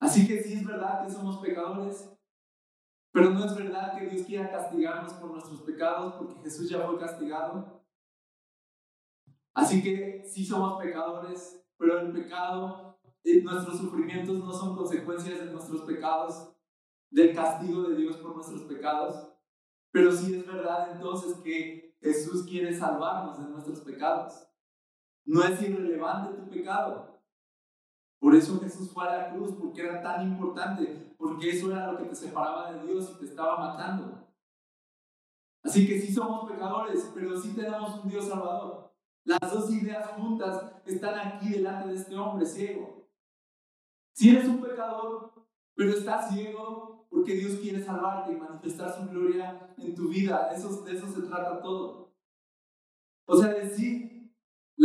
Así 0.00 0.26
que 0.26 0.42
sí 0.42 0.54
es 0.54 0.66
verdad 0.66 1.04
que 1.04 1.12
somos 1.12 1.38
pecadores, 1.38 2.10
pero 3.12 3.30
no 3.30 3.44
es 3.44 3.56
verdad 3.56 3.96
que 3.96 4.06
Dios 4.06 4.26
quiera 4.26 4.50
castigarnos 4.50 5.14
por 5.14 5.30
nuestros 5.30 5.62
pecados 5.62 6.14
porque 6.14 6.42
Jesús 6.42 6.68
ya 6.68 6.86
fue 6.86 6.98
castigado. 6.98 7.82
Así 9.54 9.82
que 9.82 10.22
sí 10.26 10.44
somos 10.44 10.82
pecadores, 10.82 11.66
pero 11.78 12.00
el 12.00 12.12
pecado, 12.12 12.98
eh, 13.24 13.42
nuestros 13.42 13.78
sufrimientos 13.78 14.38
no 14.38 14.52
son 14.52 14.76
consecuencias 14.76 15.38
de 15.38 15.46
nuestros 15.46 15.82
pecados, 15.82 16.54
del 17.10 17.34
castigo 17.34 17.84
de 17.84 17.96
Dios 17.96 18.18
por 18.18 18.34
nuestros 18.34 18.62
pecados. 18.64 19.32
Pero 19.90 20.12
sí 20.12 20.34
es 20.34 20.46
verdad 20.46 20.92
entonces 20.92 21.38
que 21.38 21.96
Jesús 22.02 22.44
quiere 22.46 22.76
salvarnos 22.76 23.38
de 23.38 23.48
nuestros 23.48 23.80
pecados. 23.80 24.46
No 25.24 25.42
es 25.42 25.60
irrelevante 25.62 26.36
tu 26.36 26.50
pecado. 26.50 27.15
Por 28.18 28.34
eso 28.34 28.60
Jesús 28.60 28.90
fue 28.92 29.06
a 29.06 29.16
la 29.16 29.30
cruz, 29.30 29.54
porque 29.58 29.82
era 29.82 30.02
tan 30.02 30.26
importante, 30.26 31.14
porque 31.18 31.50
eso 31.50 31.70
era 31.70 31.92
lo 31.92 31.98
que 31.98 32.04
te 32.04 32.14
separaba 32.14 32.72
de 32.72 32.86
Dios 32.86 33.12
y 33.14 33.18
te 33.20 33.26
estaba 33.26 33.58
matando. 33.58 34.26
Así 35.62 35.86
que 35.86 36.00
sí 36.00 36.12
somos 36.12 36.50
pecadores, 36.50 37.10
pero 37.14 37.38
sí 37.38 37.52
tenemos 37.54 38.02
un 38.02 38.08
Dios 38.08 38.28
salvador. 38.28 38.94
Las 39.24 39.52
dos 39.52 39.70
ideas 39.72 40.06
juntas 40.10 40.72
están 40.86 41.18
aquí 41.18 41.50
delante 41.50 41.88
de 41.88 41.96
este 41.96 42.16
hombre 42.16 42.46
ciego. 42.46 43.10
Si 44.14 44.30
eres 44.30 44.48
un 44.48 44.62
pecador, 44.62 45.32
pero 45.74 45.90
estás 45.90 46.32
ciego 46.32 47.06
porque 47.10 47.34
Dios 47.34 47.58
quiere 47.60 47.82
salvarte 47.82 48.32
y 48.32 48.36
manifestar 48.36 48.94
su 48.94 49.08
gloria 49.08 49.74
en 49.78 49.94
tu 49.94 50.08
vida. 50.08 50.50
Eso, 50.52 50.82
de 50.84 50.96
eso 50.96 51.08
se 51.08 51.22
trata 51.22 51.60
todo. 51.60 52.14
O 53.26 53.36
sea, 53.36 53.48
decir, 53.52 54.15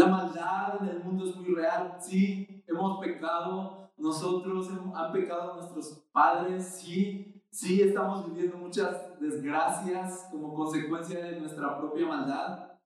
la 0.02 0.08
maldad 0.08 0.82
en 0.82 0.90
el 0.90 1.04
mundo 1.04 1.26
es 1.26 1.36
muy 1.36 1.54
real. 1.54 1.98
Sí, 2.00 2.64
hemos 2.68 3.00
pecado, 3.00 3.92
nosotros 3.98 4.70
han 4.96 5.12
pecado 5.12 5.56
nuestros 5.56 6.08
padres, 6.12 6.66
sí, 6.66 7.44
sí 7.52 7.82
estamos 7.82 8.26
viviendo 8.26 8.58
muchas 8.58 9.20
desgracias 9.20 10.28
como 10.32 10.54
consecuencia 10.56 11.24
de 11.24 11.40
nuestra 11.40 11.78
propia 11.78 12.08
maldad. 12.08 12.80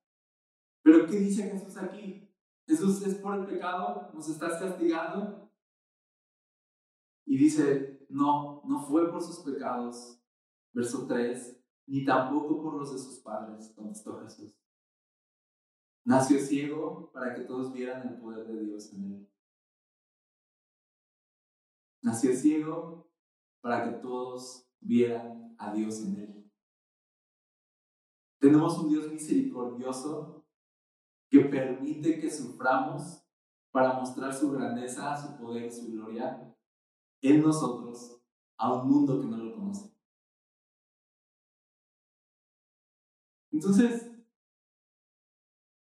Pero 0.83 1.05
¿qué 1.07 1.17
dice 1.17 1.49
Jesús 1.49 1.77
aquí? 1.77 2.29
Jesús 2.67 3.01
es 3.05 3.15
por 3.15 3.35
el 3.35 3.45
pecado, 3.45 4.11
nos 4.13 4.29
estás 4.29 4.59
castigando. 4.59 5.49
Y 7.25 7.37
dice, 7.37 8.05
no, 8.09 8.61
no 8.65 8.79
fue 8.81 9.09
por 9.09 9.21
sus 9.21 9.39
pecados. 9.39 10.21
Verso 10.73 11.07
3, 11.07 11.63
ni 11.87 12.03
tampoco 12.03 12.61
por 12.61 12.75
los 12.75 12.91
de 12.91 12.99
sus 12.99 13.19
padres, 13.19 13.71
contestó 13.75 14.19
Jesús. 14.21 14.53
Nació 16.05 16.39
ciego 16.39 17.09
para 17.11 17.33
que 17.33 17.41
todos 17.41 17.73
vieran 17.73 18.07
el 18.07 18.19
poder 18.19 18.45
de 18.45 18.63
Dios 18.63 18.93
en 18.93 19.03
él. 19.11 19.29
Nació 22.03 22.35
ciego 22.35 23.11
para 23.59 23.83
que 23.83 23.97
todos 23.97 24.69
vieran 24.79 25.55
a 25.57 25.73
Dios 25.73 25.99
en 26.01 26.19
él. 26.19 26.51
Tenemos 28.39 28.77
un 28.77 28.89
Dios 28.89 29.11
misericordioso 29.11 30.45
que 31.27 31.39
permite 31.39 32.19
que 32.19 32.29
suframos 32.29 33.23
para 33.71 33.93
mostrar 33.93 34.31
su 34.31 34.51
grandeza, 34.51 35.17
su 35.17 35.35
poder, 35.37 35.71
su 35.71 35.91
gloria 35.91 36.55
en 37.21 37.41
nosotros 37.41 38.21
a 38.57 38.71
un 38.73 38.87
mundo 38.87 39.19
que 39.19 39.25
no 39.25 39.37
lo 39.37 39.55
conoce. 39.55 39.91
Entonces, 43.51 44.14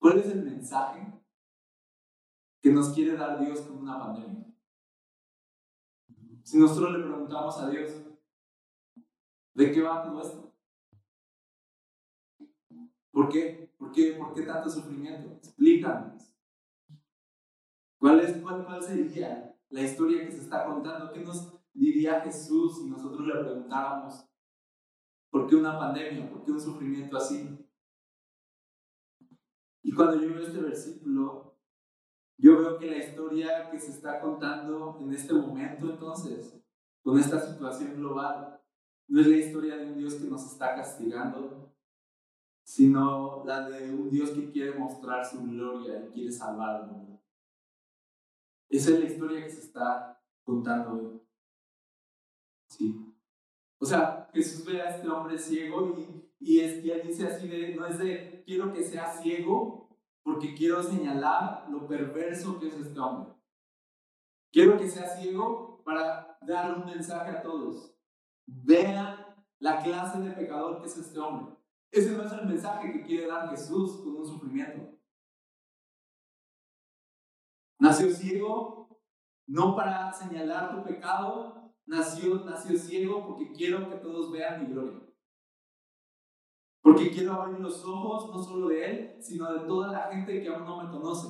¿cuál 0.02 0.18
es 0.18 0.26
el 0.26 0.42
mensaje 0.42 1.00
que 2.60 2.72
nos 2.72 2.92
quiere 2.92 3.16
dar 3.16 3.38
Dios 3.38 3.60
con 3.60 3.78
una 3.78 4.00
pandemia? 4.00 4.52
Si 6.42 6.58
nosotros 6.58 6.92
le 6.92 7.04
preguntamos 7.04 7.56
a 7.58 7.70
Dios, 7.70 8.02
¿de 9.54 9.70
qué 9.70 9.80
va 9.80 10.02
todo 10.02 10.20
esto? 10.20 10.52
¿Por 13.12 13.28
qué? 13.28 13.72
¿Por 13.78 13.92
qué, 13.92 14.14
¿Por 14.14 14.34
qué 14.34 14.42
tanto 14.42 14.68
sufrimiento? 14.68 15.34
Explícanos. 15.36 16.34
¿Cuál, 17.98 18.20
es, 18.20 18.36
cuál, 18.38 18.64
¿Cuál 18.64 18.82
sería 18.82 19.56
la 19.68 19.82
historia 19.82 20.26
que 20.26 20.32
se 20.32 20.40
está 20.40 20.66
contando? 20.66 21.12
¿Qué 21.12 21.20
nos 21.20 21.52
diría 21.72 22.20
Jesús 22.22 22.78
si 22.78 22.90
nosotros 22.90 23.24
le 23.24 23.34
preguntáramos 23.34 24.26
por 25.30 25.46
qué 25.46 25.54
una 25.54 25.78
pandemia? 25.78 26.28
¿Por 26.28 26.44
qué 26.44 26.50
un 26.50 26.60
sufrimiento 26.60 27.16
así? 27.16 27.61
Y 29.82 29.92
cuando 29.92 30.20
yo 30.20 30.34
veo 30.34 30.46
este 30.46 30.60
versículo, 30.60 31.56
yo 32.38 32.58
veo 32.58 32.78
que 32.78 32.90
la 32.90 32.98
historia 32.98 33.70
que 33.70 33.78
se 33.78 33.90
está 33.90 34.20
contando 34.20 34.98
en 35.00 35.12
este 35.12 35.34
momento 35.34 35.90
entonces, 35.90 36.60
con 37.02 37.18
esta 37.18 37.40
situación 37.40 37.96
global, 37.96 38.60
no 39.08 39.20
es 39.20 39.26
la 39.26 39.36
historia 39.36 39.76
de 39.76 39.86
un 39.86 39.98
Dios 39.98 40.14
que 40.14 40.28
nos 40.28 40.44
está 40.50 40.74
castigando, 40.74 41.72
sino 42.64 43.44
la 43.44 43.68
de 43.68 43.92
un 43.92 44.10
Dios 44.10 44.30
que 44.30 44.50
quiere 44.50 44.78
mostrar 44.78 45.24
su 45.24 45.42
gloria 45.42 46.04
y 46.04 46.12
quiere 46.12 46.32
salvar 46.32 46.76
al 46.76 46.86
mundo. 46.90 47.20
Esa 48.68 48.90
es 48.92 49.00
la 49.00 49.06
historia 49.06 49.44
que 49.44 49.50
se 49.50 49.60
está 49.60 50.20
contando 50.44 50.92
hoy. 50.92 51.20
Sí. 52.68 53.14
O 53.78 53.84
sea, 53.84 54.30
Jesús 54.32 54.64
ve 54.64 54.80
a 54.80 54.90
este 54.96 55.08
hombre 55.08 55.38
ciego 55.38 55.94
y, 55.98 56.21
y, 56.44 56.58
es, 56.58 56.84
y 56.84 56.90
él 56.90 57.02
dice 57.06 57.28
así 57.28 57.46
de, 57.46 57.74
no 57.76 57.86
es 57.86 57.98
de, 57.98 58.42
quiero 58.44 58.72
que 58.72 58.82
sea 58.82 59.12
ciego 59.12 59.96
porque 60.24 60.54
quiero 60.54 60.82
señalar 60.82 61.68
lo 61.70 61.86
perverso 61.86 62.58
que 62.58 62.66
es 62.68 62.74
este 62.74 62.98
hombre. 62.98 63.32
Quiero 64.52 64.76
que 64.76 64.88
sea 64.88 65.06
ciego 65.16 65.82
para 65.84 66.36
dar 66.42 66.76
un 66.76 66.84
mensaje 66.84 67.30
a 67.30 67.42
todos. 67.42 67.94
Vean 68.46 69.24
la 69.60 69.82
clase 69.82 70.18
de 70.20 70.32
pecador 70.32 70.80
que 70.80 70.86
es 70.86 70.96
este 70.96 71.18
hombre. 71.20 71.54
Ese 71.92 72.10
no 72.10 72.24
es 72.24 72.32
el 72.32 72.46
mensaje 72.46 72.92
que 72.92 73.02
quiere 73.02 73.28
dar 73.28 73.48
Jesús 73.50 74.00
con 74.02 74.16
un 74.16 74.26
sufrimiento. 74.26 74.98
Nació 77.78 78.10
ciego 78.10 79.00
no 79.46 79.76
para 79.76 80.12
señalar 80.12 80.74
tu 80.74 80.82
pecado, 80.82 81.72
nació, 81.86 82.44
nació 82.44 82.78
ciego 82.78 83.26
porque 83.26 83.52
quiero 83.52 83.88
que 83.88 83.96
todos 83.96 84.32
vean 84.32 84.62
mi 84.62 84.72
gloria. 84.72 85.11
Porque 86.82 87.10
quiero 87.12 87.32
abrir 87.34 87.60
los 87.60 87.84
ojos 87.84 88.30
no 88.34 88.42
solo 88.42 88.68
de 88.68 88.84
él, 88.84 89.22
sino 89.22 89.52
de 89.52 89.60
toda 89.66 89.92
la 89.92 90.12
gente 90.12 90.42
que 90.42 90.48
aún 90.48 90.64
no 90.64 90.82
me 90.82 90.90
conoce. 90.90 91.28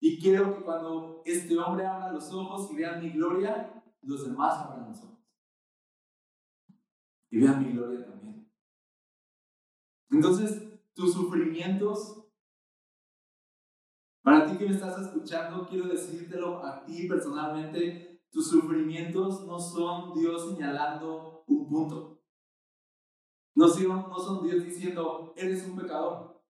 Y 0.00 0.20
quiero 0.20 0.54
que 0.54 0.64
cuando 0.64 1.22
este 1.24 1.56
hombre 1.56 1.86
abra 1.86 2.12
los 2.12 2.30
ojos 2.32 2.70
y 2.70 2.76
vean 2.76 3.00
mi 3.00 3.10
gloria, 3.10 3.82
los 4.02 4.26
demás 4.26 4.58
abran 4.58 4.88
los 4.88 4.98
ojos. 4.98 5.18
Y 7.30 7.38
vean 7.38 7.64
mi 7.64 7.72
gloria 7.72 8.04
también. 8.04 8.50
Entonces, 10.10 10.62
tus 10.92 11.14
sufrimientos, 11.14 12.26
para 14.22 14.46
ti 14.46 14.56
que 14.58 14.66
me 14.66 14.74
estás 14.74 15.00
escuchando, 15.00 15.66
quiero 15.68 15.86
decírtelo 15.88 16.64
a 16.64 16.84
ti 16.84 17.08
personalmente, 17.08 18.22
tus 18.30 18.50
sufrimientos 18.50 19.46
no 19.46 19.58
son 19.58 20.12
Dios 20.14 20.50
señalando 20.50 21.44
un 21.46 21.68
punto. 21.68 22.13
No 23.54 23.68
son, 23.68 24.42
Dios 24.42 24.64
diciendo, 24.64 25.32
eres 25.36 25.66
un 25.66 25.76
pecador. 25.76 26.42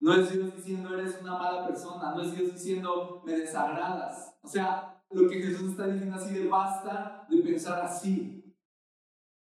No 0.00 0.14
es 0.14 0.30
Dios 0.30 0.54
diciendo, 0.54 0.96
eres 0.96 1.18
una 1.20 1.38
mala 1.38 1.66
persona. 1.66 2.14
No 2.14 2.22
es 2.22 2.36
Dios 2.36 2.52
diciendo, 2.52 3.22
me 3.24 3.32
desagradas. 3.32 4.36
O 4.42 4.48
sea, 4.48 5.02
lo 5.10 5.28
que 5.28 5.40
Jesús 5.40 5.70
está 5.70 5.86
diciendo 5.86 6.16
así 6.16 6.34
de 6.34 6.48
basta 6.48 7.26
de 7.28 7.42
pensar 7.42 7.80
así. 7.80 8.54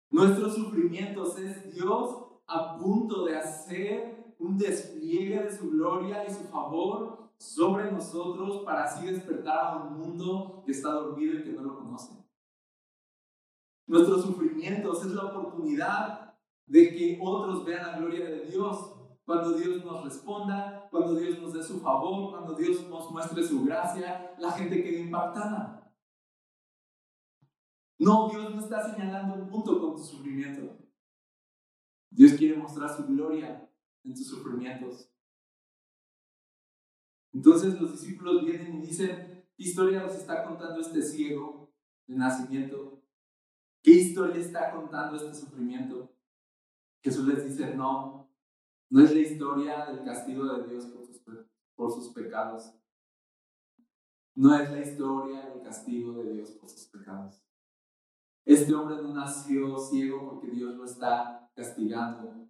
Nuestros 0.10 0.56
sufrimientos 0.56 1.38
es 1.38 1.74
Dios 1.74 2.26
a 2.48 2.78
punto 2.78 3.26
de 3.26 3.38
hacer 3.38 4.36
un 4.40 4.58
despliegue 4.58 5.44
de 5.44 5.56
su 5.56 5.70
gloria 5.70 6.26
y 6.26 6.34
su 6.34 6.44
favor 6.46 7.32
sobre 7.38 7.92
nosotros 7.92 8.64
para 8.64 8.84
así 8.84 9.06
despertar 9.06 9.58
a 9.58 9.78
un 9.78 9.98
mundo 9.98 10.64
que 10.66 10.72
está 10.72 10.92
dormido 10.92 11.40
y 11.40 11.44
que 11.44 11.54
no 11.54 11.64
lo 11.64 11.78
conoce. 11.78 12.14
Nuestros 13.88 14.24
sufrimientos 14.24 15.06
es 15.06 15.12
la 15.12 15.26
oportunidad 15.26 16.31
de 16.66 16.96
que 16.96 17.20
otros 17.22 17.66
vean 17.66 17.88
la 17.88 17.98
gloria 17.98 18.26
de 18.26 18.46
Dios. 18.46 18.98
Cuando 19.24 19.54
Dios 19.54 19.84
nos 19.86 20.04
responda, 20.04 20.88
cuando 20.90 21.16
Dios 21.16 21.40
nos 21.40 21.54
dé 21.54 21.64
su 21.64 21.80
favor, 21.80 22.32
cuando 22.32 22.56
Dios 22.56 22.88
nos 22.90 23.12
muestre 23.12 23.44
su 23.44 23.64
gracia, 23.64 24.36
la 24.40 24.52
gente 24.52 24.84
queda 24.84 25.00
impactada. 25.00 25.94
No, 28.00 28.30
Dios 28.30 28.54
no 28.54 28.62
está 28.62 28.92
señalando 28.92 29.36
un 29.36 29.48
punto 29.48 29.80
con 29.80 29.96
tu 29.96 30.04
sufrimiento. 30.04 30.76
Dios 32.10 32.34
quiere 32.34 32.58
mostrar 32.58 32.90
su 32.90 33.06
gloria 33.06 33.70
en 34.04 34.14
tus 34.14 34.28
sufrimientos. 34.28 35.10
Entonces 37.34 37.80
los 37.80 37.92
discípulos 37.92 38.44
vienen 38.44 38.80
y 38.80 38.88
dicen, 38.88 39.46
¿qué 39.56 39.64
historia 39.64 40.02
nos 40.02 40.16
está 40.16 40.44
contando 40.44 40.82
este 40.82 41.02
ciego 41.02 41.74
de 42.08 42.16
nacimiento? 42.16 43.02
¿Qué 43.82 43.92
historia 43.92 44.42
está 44.42 44.72
contando 44.72 45.16
este 45.16 45.34
sufrimiento? 45.34 46.11
Jesús 47.02 47.28
les 47.28 47.44
dice, 47.46 47.76
no, 47.76 48.30
no 48.90 49.04
es 49.04 49.14
la 49.14 49.20
historia 49.20 49.86
del 49.86 50.04
castigo 50.04 50.46
de 50.46 50.68
Dios 50.68 50.86
por 50.88 51.06
sus, 51.06 51.22
por 51.76 51.92
sus 51.92 52.10
pecados. 52.10 52.74
No 54.36 54.56
es 54.56 54.72
la 54.72 54.82
historia 54.82 55.50
del 55.50 55.62
castigo 55.62 56.14
de 56.14 56.34
Dios 56.34 56.52
por 56.52 56.70
sus 56.70 56.88
pecados. 56.88 57.44
Este 58.46 58.74
hombre 58.74 58.98
no 58.98 59.14
nació 59.14 59.78
ciego 59.78 60.30
porque 60.30 60.52
Dios 60.52 60.76
lo 60.76 60.86
está 60.86 61.52
castigando. 61.56 62.48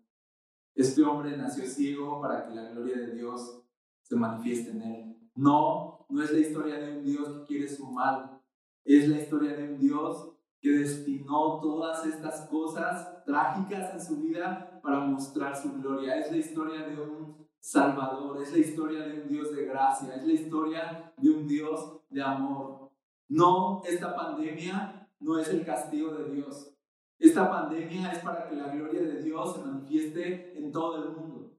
Este 0.73 1.03
hombre 1.03 1.35
nació 1.37 1.65
ciego 1.65 2.21
para 2.21 2.47
que 2.47 2.55
la 2.55 2.69
gloria 2.71 2.97
de 2.97 3.13
Dios 3.13 3.61
se 4.01 4.15
manifieste 4.15 4.71
en 4.71 4.81
él. 4.81 5.31
No, 5.35 6.05
no 6.09 6.23
es 6.23 6.31
la 6.31 6.39
historia 6.39 6.79
de 6.79 6.97
un 6.97 7.03
Dios 7.03 7.27
que 7.39 7.45
quiere 7.45 7.67
su 7.67 7.85
mal. 7.85 8.41
Es 8.83 9.07
la 9.07 9.19
historia 9.19 9.55
de 9.55 9.73
un 9.73 9.79
Dios 9.79 10.30
que 10.61 10.69
destinó 10.69 11.59
todas 11.59 12.05
estas 12.05 12.47
cosas 12.47 13.25
trágicas 13.25 13.93
en 13.93 14.01
su 14.01 14.17
vida 14.17 14.79
para 14.83 14.99
mostrar 14.99 15.57
su 15.57 15.73
gloria. 15.73 16.17
Es 16.17 16.31
la 16.31 16.37
historia 16.37 16.87
de 16.87 17.01
un 17.01 17.41
Salvador, 17.59 18.41
es 18.41 18.51
la 18.51 18.59
historia 18.59 19.03
de 19.03 19.21
un 19.21 19.27
Dios 19.27 19.55
de 19.55 19.65
gracia, 19.65 20.15
es 20.15 20.25
la 20.25 20.33
historia 20.33 21.13
de 21.17 21.29
un 21.29 21.47
Dios 21.47 21.99
de 22.09 22.21
amor. 22.21 22.91
No, 23.27 23.81
esta 23.85 24.15
pandemia 24.15 25.09
no 25.19 25.39
es 25.39 25.47
el 25.49 25.65
castigo 25.65 26.13
de 26.13 26.31
Dios. 26.31 26.75
Esta 27.17 27.49
pandemia 27.49 28.11
es 28.11 28.19
para 28.19 28.47
que 28.47 28.55
la 28.55 28.67
gloria 28.67 29.01
de 29.01 29.21
Dios 29.21 29.55
se 29.55 29.63
manifieste 29.63 30.57
en 30.57 30.71
todo 30.71 31.03
el 31.03 31.11
mundo. 31.11 31.51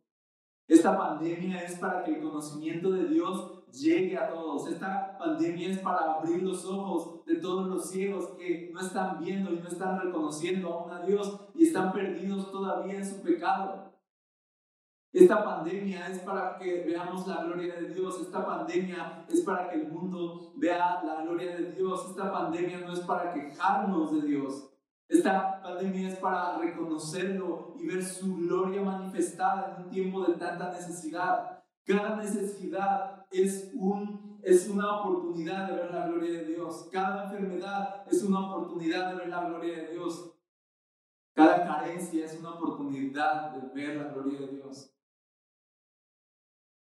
Esta 0.67 0.97
pandemia 0.97 1.62
es 1.62 1.79
para 1.79 2.03
que 2.03 2.15
el 2.15 2.23
conocimiento 2.23 2.91
de 2.91 3.09
Dios 3.09 3.62
llegue 3.73 4.19
a 4.19 4.29
todos. 4.29 4.69
Esta 4.69 5.17
pandemia 5.19 5.71
es 5.71 5.79
para 5.79 6.15
abrir 6.15 6.43
los 6.43 6.65
ojos 6.67 7.25
de 7.25 7.37
todos 7.37 7.69
los 7.69 7.91
ciegos 7.91 8.31
que 8.39 8.71
no 8.73 8.81
están 8.81 9.19
viendo 9.19 9.53
y 9.53 9.61
no 9.61 9.69
están 9.69 10.01
reconociendo 10.01 10.73
aún 10.73 10.93
a 10.93 11.05
Dios 11.05 11.41
y 11.55 11.67
están 11.67 11.93
perdidos 11.93 12.51
todavía 12.51 12.97
en 12.97 13.07
su 13.07 13.23
pecado. 13.23 13.93
Esta 15.13 15.45
pandemia 15.45 16.09
es 16.09 16.21
para 16.21 16.57
que 16.57 16.85
veamos 16.85 17.27
la 17.27 17.45
gloria 17.45 17.75
de 17.75 17.89
Dios. 17.93 18.19
Esta 18.21 18.47
pandemia 18.47 19.27
es 19.29 19.43
para 19.43 19.69
que 19.69 19.77
el 19.77 19.89
mundo 19.89 20.53
vea 20.57 21.03
la 21.05 21.23
gloria 21.23 21.55
de 21.55 21.73
Dios. 21.73 22.09
Esta 22.09 22.33
pandemia 22.33 22.79
no 22.79 22.93
es 22.95 23.01
para 23.01 23.33
quejarnos 23.33 24.13
de 24.15 24.27
Dios. 24.27 24.71
Esta 25.09 25.61
pandemia 25.63 26.09
es 26.09 26.19
para 26.19 26.57
reconocerlo 26.57 27.75
y 27.79 27.87
ver 27.87 28.03
su 28.03 28.37
gloria 28.37 28.81
manifestada 28.81 29.77
en 29.77 29.85
un 29.85 29.91
tiempo 29.91 30.25
de 30.25 30.35
tanta 30.37 30.71
necesidad. 30.71 31.62
Cada 31.85 32.16
necesidad 32.16 33.27
es, 33.31 33.73
un, 33.75 34.40
es 34.42 34.68
una 34.68 35.01
oportunidad 35.01 35.68
de 35.68 35.77
ver 35.77 35.90
la 35.90 36.07
gloria 36.07 36.40
de 36.40 36.45
Dios. 36.47 36.88
Cada 36.92 37.25
enfermedad 37.25 38.07
es 38.11 38.23
una 38.23 38.49
oportunidad 38.49 39.11
de 39.11 39.16
ver 39.16 39.29
la 39.29 39.49
gloria 39.49 39.77
de 39.79 39.92
Dios. 39.92 40.33
Cada 41.35 41.64
carencia 41.64 42.25
es 42.25 42.38
una 42.38 42.55
oportunidad 42.55 43.53
de 43.53 43.68
ver 43.75 43.97
la 43.97 44.12
gloria 44.12 44.40
de 44.40 44.49
Dios. 44.49 44.95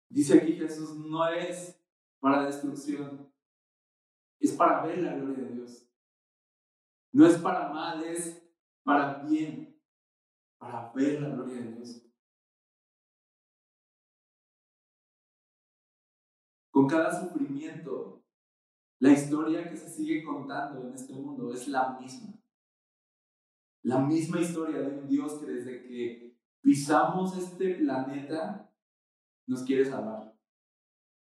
Dice 0.10 0.38
aquí 0.38 0.54
Jesús, 0.54 0.98
no 0.98 1.28
es 1.30 1.82
para 2.20 2.46
destrucción, 2.46 3.34
es 4.40 4.52
para 4.52 4.86
ver 4.86 5.00
la 5.00 5.16
gloria 5.16 5.46
de 5.46 5.54
Dios. 5.56 5.88
No 7.14 7.26
es 7.26 7.38
para 7.38 7.70
mal, 7.70 8.04
es 8.04 8.46
para 8.84 9.24
bien, 9.24 9.82
para 10.58 10.92
ver 10.94 11.22
la 11.22 11.30
gloria 11.30 11.62
de 11.62 11.72
Dios. 11.76 12.01
Con 16.82 16.90
cada 16.90 17.12
sufrimiento, 17.12 18.24
la 19.00 19.12
historia 19.12 19.70
que 19.70 19.78
se 19.78 19.88
sigue 19.88 20.24
contando 20.24 20.88
en 20.88 20.96
este 20.96 21.14
mundo 21.14 21.54
es 21.54 21.68
la 21.68 22.00
misma. 22.00 22.34
La 23.84 24.00
misma 24.00 24.42
historia 24.42 24.82
de 24.82 24.98
un 24.98 25.08
Dios 25.08 25.34
que 25.36 25.46
desde 25.46 25.84
que 25.84 26.36
pisamos 26.60 27.38
este 27.38 27.76
planeta 27.76 28.74
nos 29.46 29.62
quiere 29.62 29.86
salvar. 29.86 30.36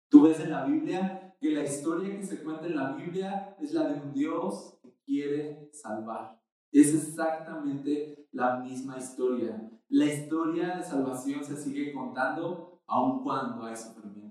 Tú 0.09 0.21
ves 0.21 0.39
en 0.41 0.51
la 0.51 0.63
Biblia 0.63 1.35
que 1.41 1.49
la 1.49 1.63
historia 1.63 2.15
que 2.15 2.23
se 2.23 2.43
cuenta 2.43 2.67
en 2.67 2.75
la 2.75 2.91
Biblia 2.91 3.57
es 3.59 3.73
la 3.73 3.87
de 3.87 3.99
un 3.99 4.13
Dios 4.13 4.77
que 4.83 4.93
quiere 5.07 5.71
salvar. 5.73 6.39
Es 6.71 6.93
exactamente 6.93 8.27
la 8.31 8.59
misma 8.59 8.99
historia. 8.99 9.71
La 9.89 10.05
historia 10.05 10.77
de 10.77 10.83
salvación 10.83 11.43
se 11.43 11.57
sigue 11.57 11.93
contando 11.93 12.83
aun 12.85 13.23
cuando 13.23 13.65
hay 13.65 13.75
sufrimiento. 13.75 14.26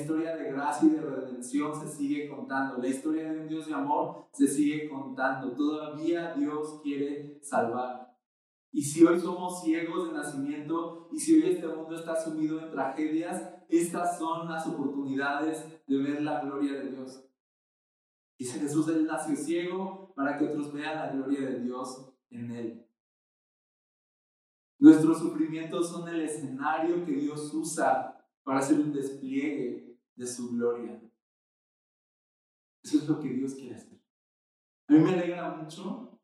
Historia 0.00 0.34
de 0.34 0.50
gracia 0.50 0.88
y 0.88 0.92
de 0.92 1.00
redención 1.02 1.78
se 1.78 1.86
sigue 1.86 2.28
contando. 2.28 2.78
La 2.78 2.88
historia 2.88 3.30
de 3.30 3.40
un 3.40 3.48
Dios 3.48 3.66
de 3.66 3.74
amor 3.74 4.28
se 4.32 4.48
sigue 4.48 4.88
contando. 4.88 5.52
Todavía 5.52 6.32
Dios 6.34 6.80
quiere 6.82 7.38
salvar. 7.42 8.16
Y 8.72 8.82
si 8.82 9.04
hoy 9.04 9.20
somos 9.20 9.62
ciegos 9.62 10.08
de 10.08 10.14
nacimiento 10.14 11.08
y 11.12 11.18
si 11.18 11.34
hoy 11.34 11.50
este 11.50 11.66
mundo 11.66 11.94
está 11.94 12.16
sumido 12.16 12.60
en 12.60 12.70
tragedias, 12.70 13.52
estas 13.68 14.18
son 14.18 14.48
las 14.48 14.66
oportunidades 14.66 15.66
de 15.86 15.96
ver 15.98 16.22
la 16.22 16.40
gloria 16.40 16.80
de 16.80 16.90
Dios. 16.92 17.26
Dice 18.38 18.58
Jesús, 18.58 18.88
Él 18.88 19.06
nació 19.06 19.36
ciego 19.36 20.14
para 20.16 20.38
que 20.38 20.46
otros 20.46 20.72
vean 20.72 20.96
la 20.96 21.12
gloria 21.12 21.40
de 21.40 21.60
Dios 21.60 22.10
en 22.30 22.50
Él. 22.52 22.86
Nuestros 24.78 25.18
sufrimientos 25.18 25.90
son 25.90 26.08
el 26.08 26.22
escenario 26.22 27.04
que 27.04 27.12
Dios 27.12 27.52
usa 27.52 28.16
para 28.42 28.60
hacer 28.60 28.80
un 28.80 28.92
despliegue 28.92 29.89
de 30.20 30.26
su 30.26 30.50
gloria. 30.50 31.00
Eso 32.84 32.98
es 32.98 33.08
lo 33.08 33.18
que 33.18 33.30
Dios 33.30 33.54
quiere 33.54 33.74
hacer. 33.74 33.98
A 34.86 34.92
mí 34.92 34.98
me 34.98 35.14
alegra 35.14 35.56
mucho 35.56 36.20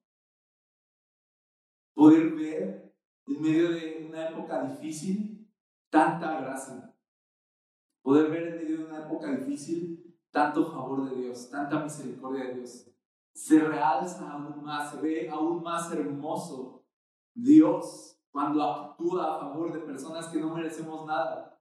poder 1.94 2.34
ver 2.34 2.94
en 3.26 3.40
medio 3.40 3.70
de 3.70 4.06
una 4.06 4.28
época 4.28 4.64
difícil 4.64 5.50
tanta 5.88 6.40
gracia. 6.40 6.94
Poder 8.02 8.30
ver 8.30 8.48
en 8.48 8.56
medio 8.56 8.78
de 8.78 8.84
una 8.84 9.06
época 9.06 9.30
difícil 9.34 10.14
tanto 10.30 10.70
favor 10.70 11.08
de 11.08 11.16
Dios, 11.16 11.48
tanta 11.48 11.82
misericordia 11.82 12.48
de 12.48 12.54
Dios. 12.56 12.90
Se 13.32 13.60
realza 13.60 14.30
aún 14.30 14.62
más, 14.62 14.90
se 14.90 15.00
ve 15.00 15.30
aún 15.30 15.62
más 15.62 15.90
hermoso 15.90 16.84
Dios 17.34 18.20
cuando 18.30 18.62
actúa 18.62 19.36
a 19.36 19.40
favor 19.40 19.72
de 19.72 19.78
personas 19.78 20.28
que 20.28 20.38
no 20.38 20.54
merecemos 20.54 21.06
nada 21.06 21.55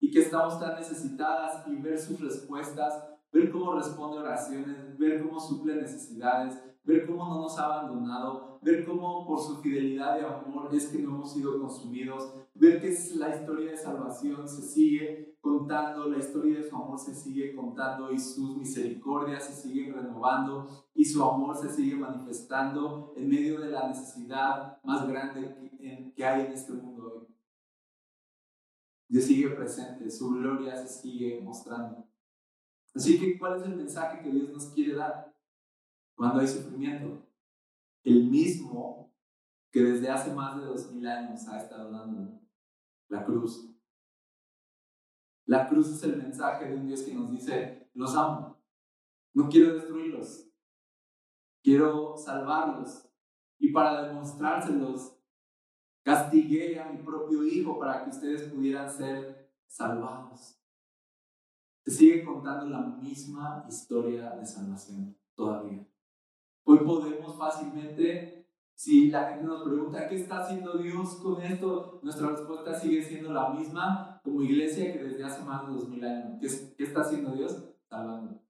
y 0.00 0.10
que 0.10 0.20
estamos 0.20 0.58
tan 0.58 0.76
necesitadas 0.76 1.66
y 1.68 1.76
ver 1.76 1.98
sus 1.98 2.20
respuestas, 2.20 3.04
ver 3.32 3.50
cómo 3.50 3.74
responde 3.74 4.18
oraciones, 4.18 4.98
ver 4.98 5.22
cómo 5.22 5.38
suple 5.38 5.76
necesidades, 5.76 6.58
ver 6.84 7.06
cómo 7.06 7.28
no 7.28 7.42
nos 7.42 7.58
ha 7.58 7.66
abandonado, 7.66 8.58
ver 8.62 8.84
cómo 8.84 9.26
por 9.26 9.38
su 9.40 9.60
fidelidad 9.60 10.18
y 10.20 10.24
amor 10.24 10.74
es 10.74 10.88
que 10.88 10.98
no 10.98 11.10
hemos 11.10 11.32
sido 11.32 11.60
consumidos, 11.60 12.34
ver 12.54 12.80
que 12.80 12.96
la 13.16 13.36
historia 13.36 13.70
de 13.70 13.76
salvación 13.76 14.48
se 14.48 14.62
sigue 14.62 15.36
contando, 15.40 16.08
la 16.08 16.18
historia 16.18 16.58
de 16.58 16.68
su 16.68 16.76
amor 16.76 16.98
se 16.98 17.14
sigue 17.14 17.54
contando 17.54 18.10
y 18.10 18.18
sus 18.18 18.56
misericordias 18.56 19.44
se 19.44 19.68
siguen 19.68 19.94
renovando 19.94 20.68
y 20.94 21.04
su 21.04 21.22
amor 21.22 21.56
se 21.56 21.70
sigue 21.70 21.96
manifestando 21.96 23.12
en 23.16 23.28
medio 23.28 23.60
de 23.60 23.70
la 23.70 23.88
necesidad 23.88 24.78
más 24.82 25.08
grande 25.08 25.70
que, 26.14 26.24
hay 26.24 26.46
en 26.46 26.52
este 26.52 26.72
mundo. 26.72 26.99
Dios 29.10 29.24
sigue 29.24 29.50
presente, 29.50 30.08
su 30.08 30.30
gloria 30.30 30.76
se 30.76 30.86
sigue 30.86 31.40
mostrando. 31.40 32.08
Así 32.94 33.18
que, 33.18 33.36
¿cuál 33.40 33.60
es 33.60 33.66
el 33.66 33.74
mensaje 33.74 34.22
que 34.22 34.30
Dios 34.30 34.50
nos 34.50 34.66
quiere 34.66 34.94
dar 34.94 35.36
cuando 36.14 36.38
hay 36.38 36.46
sufrimiento? 36.46 37.26
El 38.04 38.30
mismo 38.30 39.12
que 39.72 39.82
desde 39.82 40.08
hace 40.08 40.32
más 40.32 40.60
de 40.60 40.66
dos 40.66 40.92
mil 40.92 41.04
años 41.08 41.46
ha 41.48 41.58
estado 41.58 41.90
dando 41.90 42.40
la 43.08 43.24
cruz. 43.24 43.68
La 45.44 45.68
cruz 45.68 45.88
es 45.88 46.02
el 46.04 46.16
mensaje 46.16 46.66
de 46.66 46.76
un 46.76 46.86
Dios 46.86 47.02
que 47.02 47.12
nos 47.12 47.32
dice, 47.32 47.90
los 47.94 48.14
amo, 48.14 48.62
no 49.34 49.48
quiero 49.48 49.74
destruirlos, 49.74 50.48
quiero 51.64 52.16
salvarlos. 52.16 53.08
Y 53.58 53.72
para 53.72 54.06
demostrárselos, 54.06 55.19
Castigué 56.10 56.76
a 56.80 56.90
mi 56.90 56.98
propio 57.04 57.44
hijo 57.44 57.78
para 57.78 58.02
que 58.02 58.10
ustedes 58.10 58.50
pudieran 58.50 58.90
ser 58.90 59.48
salvados. 59.68 60.60
Se 61.84 61.90
sigue 61.92 62.24
contando 62.24 62.66
la 62.66 62.80
misma 62.80 63.64
historia 63.68 64.30
de 64.30 64.44
salvación 64.44 65.16
todavía. 65.36 65.86
Hoy 66.64 66.78
podemos 66.78 67.38
fácilmente, 67.38 68.48
si 68.74 69.08
la 69.08 69.28
gente 69.28 69.44
nos 69.44 69.62
pregunta, 69.62 70.08
¿qué 70.08 70.16
está 70.16 70.40
haciendo 70.40 70.78
Dios 70.78 71.14
con 71.22 71.40
esto? 71.42 72.00
Nuestra 72.02 72.30
respuesta 72.30 72.74
sigue 72.74 73.04
siendo 73.04 73.32
la 73.32 73.50
misma 73.50 74.20
como 74.24 74.42
iglesia 74.42 74.92
que 74.92 75.04
desde 75.04 75.22
hace 75.22 75.44
más 75.44 75.64
de 75.64 75.74
dos 75.74 75.88
mil 75.88 76.04
años. 76.04 76.40
¿Qué, 76.40 76.74
¿Qué 76.76 76.82
está 76.82 77.02
haciendo 77.02 77.36
Dios? 77.36 77.72
Salvando. 77.88 78.42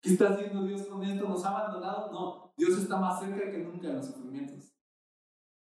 ¿Qué 0.00 0.12
está 0.12 0.30
haciendo 0.30 0.64
Dios 0.64 0.86
con 0.86 1.04
esto? 1.04 1.28
¿Nos 1.28 1.44
ha 1.44 1.50
abandonado? 1.50 2.10
No, 2.10 2.54
Dios 2.56 2.78
está 2.78 2.98
más 2.98 3.20
cerca 3.20 3.50
que 3.50 3.58
nunca 3.58 3.88
en 3.88 3.96
los 3.96 4.06
sufrimientos. 4.06 4.73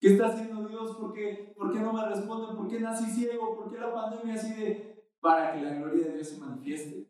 ¿Qué 0.04 0.16
está 0.16 0.26
haciendo 0.26 0.68
Dios? 0.68 0.98
¿Por 0.98 1.14
qué, 1.14 1.54
¿Por 1.56 1.72
qué 1.72 1.80
no 1.80 1.94
me 1.94 2.06
responden? 2.06 2.58
¿Por 2.58 2.68
qué 2.68 2.78
nací 2.82 3.06
ciego? 3.06 3.56
¿Por 3.56 3.72
qué 3.72 3.80
la 3.80 3.94
pandemia 3.94 4.34
así 4.34 4.54
de... 4.54 5.02
Para 5.22 5.54
que 5.54 5.62
la 5.62 5.76
gloria 5.76 6.08
de 6.08 6.16
Dios 6.16 6.28
se 6.28 6.42
manifieste. 6.42 7.10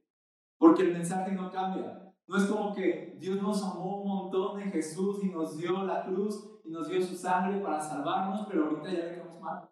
Porque 0.60 0.84
el 0.84 0.94
mensaje 0.94 1.32
no 1.32 1.52
cambia. 1.52 2.14
No 2.28 2.38
es 2.38 2.46
como 2.46 2.72
que 2.72 3.18
Dios 3.20 3.42
nos 3.42 3.64
amó 3.64 4.04
un 4.04 4.08
montón 4.08 4.62
en 4.62 4.72
Jesús 4.72 5.24
y 5.24 5.30
nos 5.30 5.58
dio 5.58 5.84
la 5.84 6.06
cruz 6.06 6.62
y 6.64 6.70
nos 6.70 6.88
dio 6.88 7.02
su 7.02 7.16
sangre 7.16 7.60
para 7.62 7.82
salvarnos, 7.82 8.46
pero 8.48 8.66
ahorita 8.66 8.92
ya 8.92 9.06
le 9.06 9.16
quedamos 9.16 9.42
mal. 9.42 9.68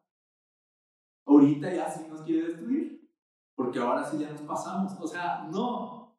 Ahorita 1.28 1.72
ya 1.72 1.88
sí 1.88 2.08
nos 2.10 2.24
quiere 2.24 2.48
destruir, 2.48 3.08
porque 3.54 3.78
ahora 3.78 4.04
sí 4.04 4.18
ya 4.18 4.32
nos 4.32 4.42
pasamos. 4.42 4.94
O 5.00 5.06
sea, 5.06 5.44
no. 5.44 6.18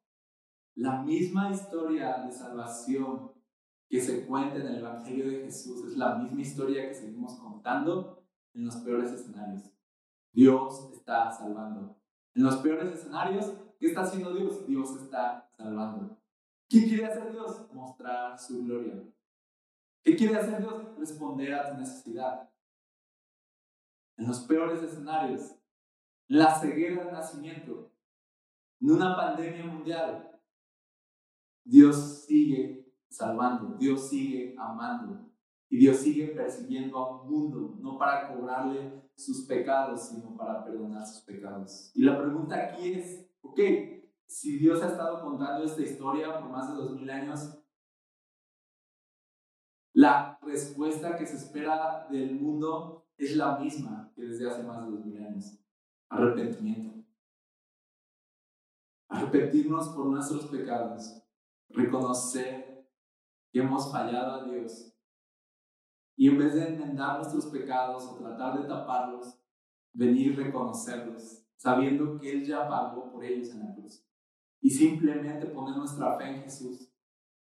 La 0.76 1.03
misma 1.03 1.50
historia 1.50 2.18
de 2.18 2.30
salvación 2.30 3.31
que 3.93 4.01
se 4.01 4.24
cuenta 4.24 4.57
en 4.57 4.68
el 4.68 4.78
Evangelio 4.78 5.28
de 5.28 5.45
Jesús 5.45 5.86
es 5.86 5.99
la 5.99 6.14
misma 6.14 6.40
historia 6.40 6.88
que 6.88 6.95
seguimos 6.95 7.34
contando 7.34 8.24
en 8.55 8.64
los 8.64 8.76
peores 8.76 9.12
escenarios. 9.12 9.70
Dios 10.32 10.88
está 10.95 11.30
salvando. 11.30 12.01
En 12.34 12.43
los 12.43 12.57
peores 12.57 12.90
escenarios, 12.90 13.53
¿qué 13.78 13.88
está 13.88 14.01
haciendo 14.01 14.34
Dios? 14.34 14.66
Dios 14.66 14.97
está 14.97 15.47
salvando. 15.59 16.18
¿Qué 16.70 16.84
quiere 16.84 17.05
hacer 17.05 17.32
Dios? 17.32 17.70
Mostrar 17.74 18.38
su 18.38 18.64
gloria. 18.64 18.95
¿Qué 20.03 20.16
quiere 20.16 20.36
hacer 20.36 20.61
Dios? 20.61 20.97
Responder 20.99 21.53
a 21.53 21.70
tu 21.70 21.76
necesidad. 21.76 22.51
En 24.16 24.26
los 24.26 24.40
peores 24.40 24.82
escenarios, 24.82 25.55
la 26.28 26.59
ceguera 26.59 27.05
del 27.05 27.12
nacimiento, 27.12 27.93
en 28.80 28.90
una 28.90 29.14
pandemia 29.14 29.66
mundial, 29.66 30.40
Dios 31.62 32.24
sigue 32.26 32.71
salvando, 33.12 33.76
Dios 33.78 34.08
sigue 34.08 34.54
amando 34.58 35.30
y 35.68 35.78
Dios 35.78 35.98
sigue 35.98 36.28
persiguiendo 36.28 36.98
a 36.98 37.22
un 37.22 37.30
mundo, 37.30 37.76
no 37.80 37.98
para 37.98 38.32
cobrarle 38.32 39.10
sus 39.14 39.46
pecados, 39.46 40.08
sino 40.08 40.36
para 40.36 40.64
perdonar 40.64 41.06
sus 41.06 41.22
pecados. 41.22 41.92
Y 41.94 42.02
la 42.02 42.18
pregunta 42.18 42.56
aquí 42.56 42.94
es, 42.94 43.26
ok, 43.42 43.60
si 44.26 44.58
Dios 44.58 44.82
ha 44.82 44.88
estado 44.88 45.22
contando 45.22 45.64
esta 45.64 45.82
historia 45.82 46.40
por 46.40 46.50
más 46.50 46.68
de 46.68 46.74
dos 46.74 46.92
mil 46.92 47.08
años, 47.10 47.58
la 49.94 50.38
respuesta 50.42 51.16
que 51.16 51.26
se 51.26 51.36
espera 51.36 52.06
del 52.10 52.40
mundo 52.40 53.06
es 53.18 53.36
la 53.36 53.58
misma 53.58 54.10
que 54.14 54.22
desde 54.22 54.48
hace 54.48 54.62
más 54.62 54.84
de 54.84 54.90
dos 54.90 55.04
mil 55.04 55.22
años. 55.22 55.58
Arrepentimiento. 56.08 57.04
Arrepentirnos 59.08 59.88
por 59.90 60.06
nuestros 60.06 60.46
pecados. 60.46 61.22
Reconocer 61.68 62.61
que 63.53 63.61
hemos 63.61 63.92
fallado 63.92 64.32
a 64.32 64.44
Dios. 64.44 64.92
Y 66.16 66.28
en 66.28 66.38
vez 66.38 66.55
de 66.55 66.68
enmendar 66.68 67.18
nuestros 67.18 67.46
pecados 67.46 68.05
o 68.05 68.16
tratar 68.16 68.61
de 68.61 68.68
taparlos, 68.68 69.38
venir 69.92 70.32
y 70.32 70.36
reconocerlos, 70.36 71.44
sabiendo 71.57 72.18
que 72.18 72.32
Él 72.32 72.46
ya 72.46 72.66
pagó 72.68 73.12
por 73.12 73.24
ellos 73.24 73.50
en 73.50 73.61
la 73.61 73.74
cruz 73.74 74.05
y 74.61 74.70
simplemente 74.70 75.46
poner 75.46 75.76
nuestra 75.76 76.16
fe 76.16 76.28
en 76.28 76.42
Jesús 76.42 76.88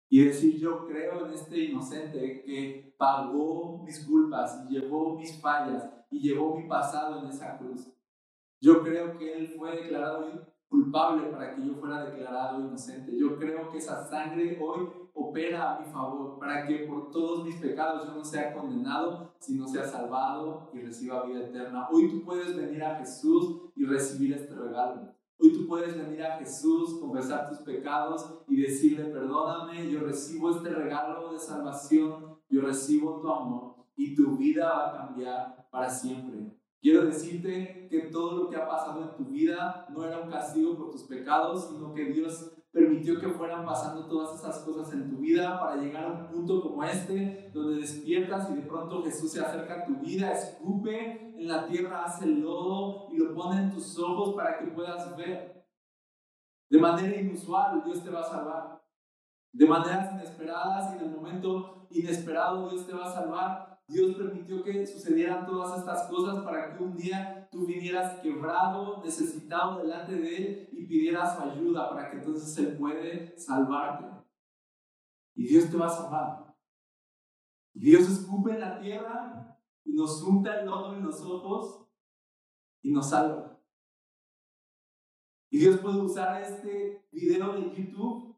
y 0.08 0.24
decir 0.24 0.58
yo 0.58 0.86
creo 0.86 1.26
en 1.26 1.34
este 1.34 1.58
inocente 1.64 2.42
que 2.42 2.94
pagó 2.98 3.82
mis 3.82 4.04
culpas 4.04 4.64
y 4.68 4.74
llevó 4.74 5.16
mis 5.16 5.40
fallas 5.40 5.88
y 6.10 6.20
llevó 6.20 6.56
mi 6.56 6.68
pasado 6.68 7.20
en 7.20 7.28
esa 7.28 7.56
cruz. 7.58 7.90
Yo 8.60 8.82
creo 8.82 9.16
que 9.16 9.32
Él 9.36 9.48
fue 9.56 9.76
declarado 9.76 10.52
culpable 10.68 11.28
para 11.28 11.54
que 11.54 11.66
yo 11.66 11.74
fuera 11.74 12.04
declarado 12.04 12.60
inocente. 12.60 13.16
Yo 13.18 13.38
creo 13.38 13.70
que 13.70 13.78
esa 13.78 14.04
sangre 14.06 14.58
hoy 14.60 14.88
opera 15.14 15.76
a 15.76 15.80
mi 15.80 15.86
favor 15.86 16.38
para 16.38 16.66
que 16.66 16.86
por 16.86 17.10
todos 17.10 17.44
mis 17.44 17.56
pecados 17.56 18.06
yo 18.06 18.14
no 18.14 18.24
sea 18.24 18.52
condenado, 18.54 19.34
sino 19.38 19.66
sea 19.66 19.84
salvado 19.84 20.70
y 20.72 20.80
reciba 20.80 21.26
vida 21.26 21.46
eterna. 21.46 21.88
Hoy 21.90 22.08
tú 22.10 22.24
puedes 22.24 22.56
venir 22.56 22.82
a 22.82 22.96
Jesús 22.96 23.62
y 23.76 23.84
recibir 23.84 24.32
este 24.34 24.54
regalo. 24.54 25.14
Hoy 25.38 25.52
tú 25.52 25.66
puedes 25.66 25.96
venir 25.96 26.22
a 26.22 26.38
Jesús, 26.38 26.98
confesar 27.00 27.48
tus 27.48 27.58
pecados 27.58 28.42
y 28.46 28.60
decirle, 28.60 29.06
perdóname, 29.06 29.90
yo 29.90 30.00
recibo 30.00 30.50
este 30.50 30.70
regalo 30.70 31.32
de 31.32 31.38
salvación, 31.38 32.38
yo 32.48 32.60
recibo 32.60 33.20
tu 33.20 33.28
amor 33.28 33.74
y 33.96 34.14
tu 34.14 34.36
vida 34.36 34.72
va 34.72 34.88
a 34.88 35.06
cambiar 35.06 35.68
para 35.70 35.90
siempre. 35.90 36.56
Quiero 36.80 37.04
decirte 37.04 37.86
que 37.90 38.02
todo 38.12 38.36
lo 38.36 38.50
que 38.50 38.56
ha 38.56 38.68
pasado 38.68 39.02
en 39.02 39.16
tu 39.16 39.30
vida 39.30 39.86
no 39.90 40.04
era 40.04 40.20
un 40.20 40.30
castigo 40.30 40.76
por 40.76 40.90
tus 40.90 41.04
pecados, 41.04 41.68
sino 41.68 41.94
que 41.94 42.06
Dios 42.06 42.52
permitió 42.72 43.20
que 43.20 43.28
fueran 43.28 43.64
pasando 43.64 44.06
todas 44.06 44.40
esas 44.40 44.60
cosas 44.60 44.92
en 44.94 45.10
tu 45.10 45.18
vida 45.18 45.60
para 45.60 45.76
llegar 45.76 46.04
a 46.04 46.12
un 46.12 46.26
punto 46.28 46.62
como 46.62 46.82
este, 46.82 47.50
donde 47.52 47.80
despiertas 47.80 48.50
y 48.50 48.54
de 48.54 48.62
pronto 48.62 49.02
Jesús 49.04 49.30
se 49.30 49.40
acerca 49.40 49.74
a 49.74 49.84
tu 49.84 49.96
vida, 49.96 50.32
escupe 50.32 51.34
en 51.36 51.46
la 51.46 51.66
tierra, 51.66 52.04
hace 52.04 52.24
el 52.24 52.40
lodo 52.40 53.08
y 53.12 53.18
lo 53.18 53.34
pone 53.34 53.60
en 53.60 53.70
tus 53.70 53.98
ojos 53.98 54.34
para 54.34 54.58
que 54.58 54.66
puedas 54.68 55.14
ver. 55.16 55.66
De 56.70 56.78
manera 56.78 57.20
inusual, 57.20 57.82
Dios 57.84 58.02
te 58.02 58.10
va 58.10 58.20
a 58.20 58.30
salvar. 58.30 58.82
De 59.52 59.66
maneras 59.66 60.14
inesperadas 60.14 60.94
y 60.94 60.96
en 60.96 61.04
el 61.04 61.10
momento 61.10 61.86
inesperado, 61.90 62.70
Dios 62.70 62.86
te 62.86 62.94
va 62.94 63.04
a 63.04 63.12
salvar 63.12 63.72
Dios 63.92 64.16
permitió 64.16 64.62
que 64.62 64.86
sucedieran 64.86 65.44
todas 65.44 65.78
estas 65.78 66.08
cosas 66.08 66.42
para 66.44 66.72
que 66.76 66.82
un 66.82 66.96
día 66.96 67.41
tú 67.52 67.66
vinieras 67.66 68.18
quebrado, 68.20 69.02
necesitado 69.04 69.82
delante 69.82 70.14
de 70.14 70.36
Él 70.36 70.68
y 70.72 70.86
pidieras 70.86 71.36
su 71.36 71.42
ayuda 71.42 71.90
para 71.90 72.10
que 72.10 72.16
entonces 72.16 72.56
Él 72.58 72.78
puede 72.78 73.38
salvarte. 73.38 74.06
Y 75.34 75.46
Dios 75.48 75.70
te 75.70 75.76
va 75.76 75.86
a 75.86 75.90
salvar. 75.90 76.56
Dios 77.74 78.08
escupe 78.08 78.58
la 78.58 78.80
tierra 78.80 79.60
y 79.84 79.92
nos 79.92 80.22
unta 80.22 80.60
el 80.60 80.66
lodo 80.66 80.94
en 80.94 81.04
los 81.04 81.20
ojos 81.20 81.86
y 82.80 82.90
nos 82.90 83.10
salva. 83.10 83.60
Y 85.50 85.58
Dios 85.58 85.78
puede 85.80 85.98
usar 86.00 86.42
este 86.42 87.06
video 87.12 87.52
de 87.52 87.76
YouTube 87.76 88.31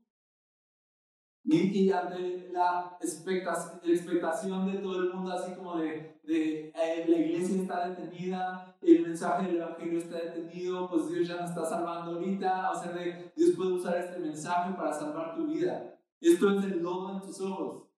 y, 1.46 1.90
ante 1.90 2.48
la 2.52 2.96
expectación 3.00 4.72
de 4.72 4.78
todo 4.78 5.02
el 5.02 5.12
mundo, 5.12 5.32
así 5.32 5.54
como 5.54 5.76
de, 5.76 6.18
de 6.22 6.68
eh, 6.70 7.04
la 7.06 7.18
iglesia 7.18 7.60
está 7.60 7.88
detenida, 7.88 8.74
el 8.80 9.02
mensaje 9.02 9.48
del 9.48 9.56
evangelio 9.56 9.98
está 9.98 10.16
detenido, 10.16 10.88
pues 10.88 11.10
Dios 11.10 11.28
ya 11.28 11.36
nos 11.36 11.50
está 11.50 11.66
salvando 11.66 12.12
ahorita, 12.12 12.70
o 12.70 12.74
sea, 12.74 12.92
de, 12.92 13.30
Dios 13.36 13.50
puede 13.56 13.72
usar 13.72 13.98
este 13.98 14.18
mensaje 14.20 14.72
para 14.72 14.92
salvar 14.92 15.36
tu 15.36 15.46
vida. 15.46 15.98
Esto 16.18 16.58
es 16.58 16.64
el 16.64 16.82
lodo 16.82 17.12
en 17.12 17.20
tus 17.20 17.38
ojos. 17.42 17.88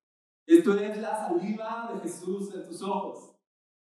Esto 0.45 0.75
es 0.75 0.99
la 0.99 1.29
saliva 1.29 1.91
de 1.93 2.01
Jesús 2.01 2.53
en 2.53 2.67
tus 2.67 2.83
ojos. 2.83 3.33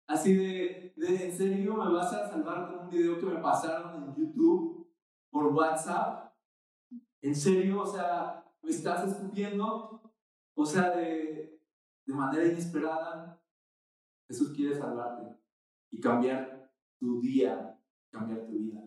Así 0.06 0.34
de, 0.34 0.94
de, 0.96 1.26
¿en 1.26 1.36
serio 1.36 1.74
me 1.74 1.92
vas 1.92 2.12
a 2.14 2.30
salvar 2.30 2.66
con 2.66 2.86
un 2.86 2.90
video 2.90 3.18
que 3.18 3.26
me 3.26 3.40
pasaron 3.40 4.04
en 4.04 4.14
YouTube 4.16 4.90
por 5.30 5.48
WhatsApp? 5.48 6.32
¿En 7.20 7.34
serio? 7.34 7.82
O 7.82 7.86
sea, 7.86 8.49
me 8.62 8.70
estás 8.70 9.08
escupiendo, 9.08 10.12
o 10.54 10.66
sea, 10.66 10.90
de, 10.90 11.60
de 12.06 12.14
manera 12.14 12.46
inesperada, 12.46 13.42
Jesús 14.28 14.52
quiere 14.54 14.76
salvarte 14.76 15.36
y 15.90 16.00
cambiar 16.00 16.70
tu 16.98 17.20
día, 17.20 17.78
cambiar 18.10 18.46
tu 18.46 18.52
vida. 18.52 18.80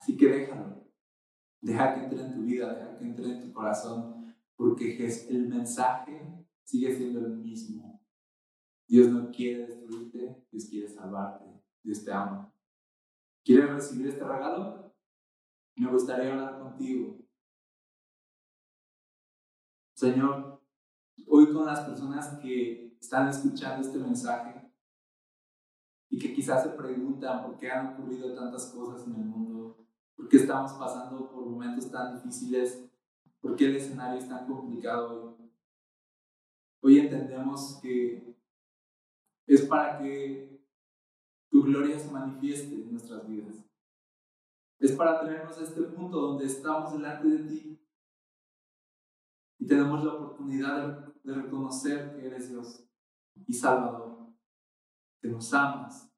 Así 0.00 0.16
que 0.16 0.28
déjalo, 0.28 0.86
deja 1.60 1.94
que 1.94 2.04
entre 2.04 2.22
en 2.22 2.34
tu 2.34 2.42
vida, 2.42 2.74
deja 2.74 2.98
que 2.98 3.04
entre 3.04 3.30
en 3.30 3.42
tu 3.42 3.52
corazón, 3.52 4.34
porque 4.56 5.06
el 5.28 5.48
mensaje 5.48 6.46
sigue 6.64 6.94
siendo 6.94 7.20
el 7.20 7.36
mismo. 7.36 8.02
Dios 8.86 9.08
no 9.08 9.30
quiere 9.30 9.66
destruirte, 9.66 10.44
Dios 10.50 10.66
quiere 10.68 10.88
salvarte, 10.88 11.44
Dios 11.82 12.04
te 12.04 12.12
ama. 12.12 12.52
¿Quieres 13.44 13.70
recibir 13.70 14.08
este 14.08 14.24
regalo? 14.24 14.94
Me 15.76 15.90
gustaría 15.90 16.32
hablar 16.32 16.60
contigo 16.60 17.21
Señor, 20.02 20.60
hoy 21.28 21.52
con 21.52 21.64
las 21.64 21.82
personas 21.82 22.36
que 22.40 22.96
están 23.00 23.28
escuchando 23.28 23.86
este 23.86 24.00
mensaje 24.00 24.68
y 26.10 26.18
que 26.18 26.34
quizás 26.34 26.64
se 26.64 26.70
preguntan 26.70 27.44
por 27.44 27.56
qué 27.56 27.70
han 27.70 27.94
ocurrido 27.94 28.34
tantas 28.34 28.66
cosas 28.72 29.06
en 29.06 29.14
el 29.14 29.26
mundo, 29.26 29.86
por 30.16 30.28
qué 30.28 30.38
estamos 30.38 30.72
pasando 30.72 31.30
por 31.30 31.46
momentos 31.46 31.88
tan 31.88 32.16
difíciles, 32.16 32.84
por 33.40 33.54
qué 33.54 33.66
el 33.66 33.76
escenario 33.76 34.18
es 34.18 34.28
tan 34.28 34.44
complicado 34.44 35.36
hoy. 35.38 35.52
Hoy 36.80 36.98
entendemos 36.98 37.78
que 37.80 38.36
es 39.46 39.62
para 39.62 39.98
que 40.00 40.66
tu 41.48 41.62
gloria 41.62 41.96
se 41.96 42.10
manifieste 42.10 42.74
en 42.74 42.90
nuestras 42.90 43.24
vidas. 43.28 43.54
Es 44.80 44.90
para 44.96 45.20
traernos 45.20 45.56
a 45.58 45.62
este 45.62 45.80
punto 45.82 46.20
donde 46.20 46.46
estamos 46.46 46.92
delante 46.92 47.28
de 47.28 47.38
ti 47.44 47.81
y 49.62 49.66
tenemos 49.68 50.02
la 50.04 50.14
oportunidad 50.14 51.12
de, 51.22 51.34
reconocer 51.34 52.16
que 52.16 52.26
eres 52.26 52.48
Dios 52.48 52.84
y 53.46 53.52
Salvador, 53.52 54.26
que 55.20 55.28
nos 55.28 55.54
amas, 55.54 56.12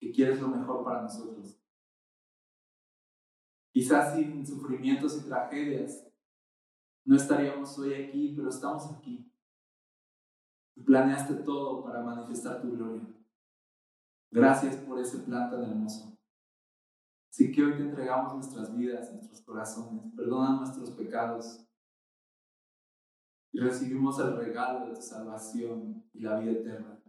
que 0.00 0.10
quieres 0.10 0.40
lo 0.40 0.48
mejor 0.48 0.82
para 0.82 1.02
nosotros. 1.02 1.56
Quizás 3.72 4.16
sin 4.16 4.44
sufrimientos 4.44 5.16
y 5.16 5.28
tragedias 5.28 6.04
no 7.04 7.14
estaríamos 7.14 7.78
hoy 7.78 7.94
aquí, 7.94 8.34
pero 8.34 8.48
estamos 8.48 8.90
aquí. 8.90 9.32
Planeaste 10.84 11.34
todo 11.44 11.84
para 11.84 12.02
manifestar 12.02 12.60
tu 12.60 12.72
gloria. 12.72 13.06
Gracias 14.32 14.78
por 14.78 14.98
ese 14.98 15.18
plan 15.18 15.48
tan 15.48 15.62
hermoso. 15.62 16.18
Así 17.30 17.52
que 17.52 17.62
hoy 17.62 17.76
te 17.76 17.82
entregamos 17.82 18.34
nuestras 18.34 18.76
vidas, 18.76 19.12
nuestros 19.12 19.42
corazones, 19.42 20.12
perdona 20.16 20.56
nuestros 20.56 20.90
pecados 20.90 21.63
y 23.54 23.60
recibimos 23.60 24.18
el 24.18 24.36
regalo 24.36 24.88
de 24.88 24.96
tu 24.96 25.00
salvación 25.00 26.04
y 26.12 26.22
la 26.22 26.40
vida 26.40 26.50
eterna. 26.50 27.00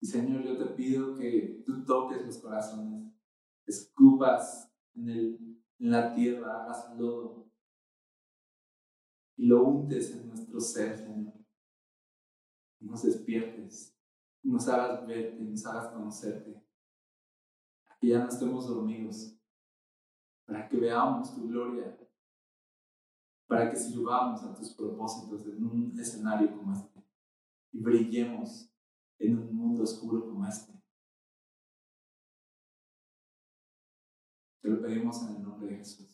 Y 0.00 0.06
Señor, 0.06 0.42
yo 0.42 0.56
te 0.56 0.72
pido 0.72 1.18
que 1.18 1.62
tú 1.66 1.84
toques 1.84 2.24
los 2.24 2.38
corazones, 2.38 3.12
escupas 3.66 4.72
en, 4.94 5.10
el, 5.10 5.62
en 5.80 5.90
la 5.90 6.14
tierra, 6.14 6.64
hagas 6.64 6.96
lodo 6.96 7.52
y 9.36 9.46
lo 9.46 9.64
untes 9.64 10.12
en 10.12 10.28
nuestro 10.28 10.60
ser, 10.60 10.96
Señor. 10.96 11.34
Y 12.80 12.86
nos 12.86 13.02
despiertes, 13.02 13.94
y 14.42 14.48
nos 14.48 14.66
hagas 14.68 15.06
verte, 15.06 15.42
y 15.42 15.46
nos 15.46 15.66
hagas 15.66 15.88
conocerte. 15.88 16.58
Que 18.00 18.08
ya 18.08 18.20
no 18.20 18.28
estemos 18.28 18.66
dormidos, 18.66 19.38
para 20.46 20.68
que 20.68 20.76
veamos 20.76 21.34
tu 21.34 21.48
gloria, 21.48 21.96
para 23.46 23.70
que 23.70 23.76
sirvamos 23.76 24.42
a 24.42 24.54
tus 24.54 24.74
propósitos 24.74 25.46
en 25.46 25.64
un 25.64 25.98
escenario 25.98 26.56
como 26.56 26.72
este 26.72 27.04
y 27.72 27.82
brillemos 27.82 28.70
en 29.18 29.38
un 29.38 29.54
mundo 29.54 29.82
oscuro 29.82 30.24
como 30.24 30.46
este. 30.46 30.72
Te 34.60 34.68
lo 34.68 34.80
pedimos 34.80 35.22
en 35.22 35.36
el 35.36 35.42
nombre 35.42 35.68
de 35.68 35.76
Jesús. 35.76 36.13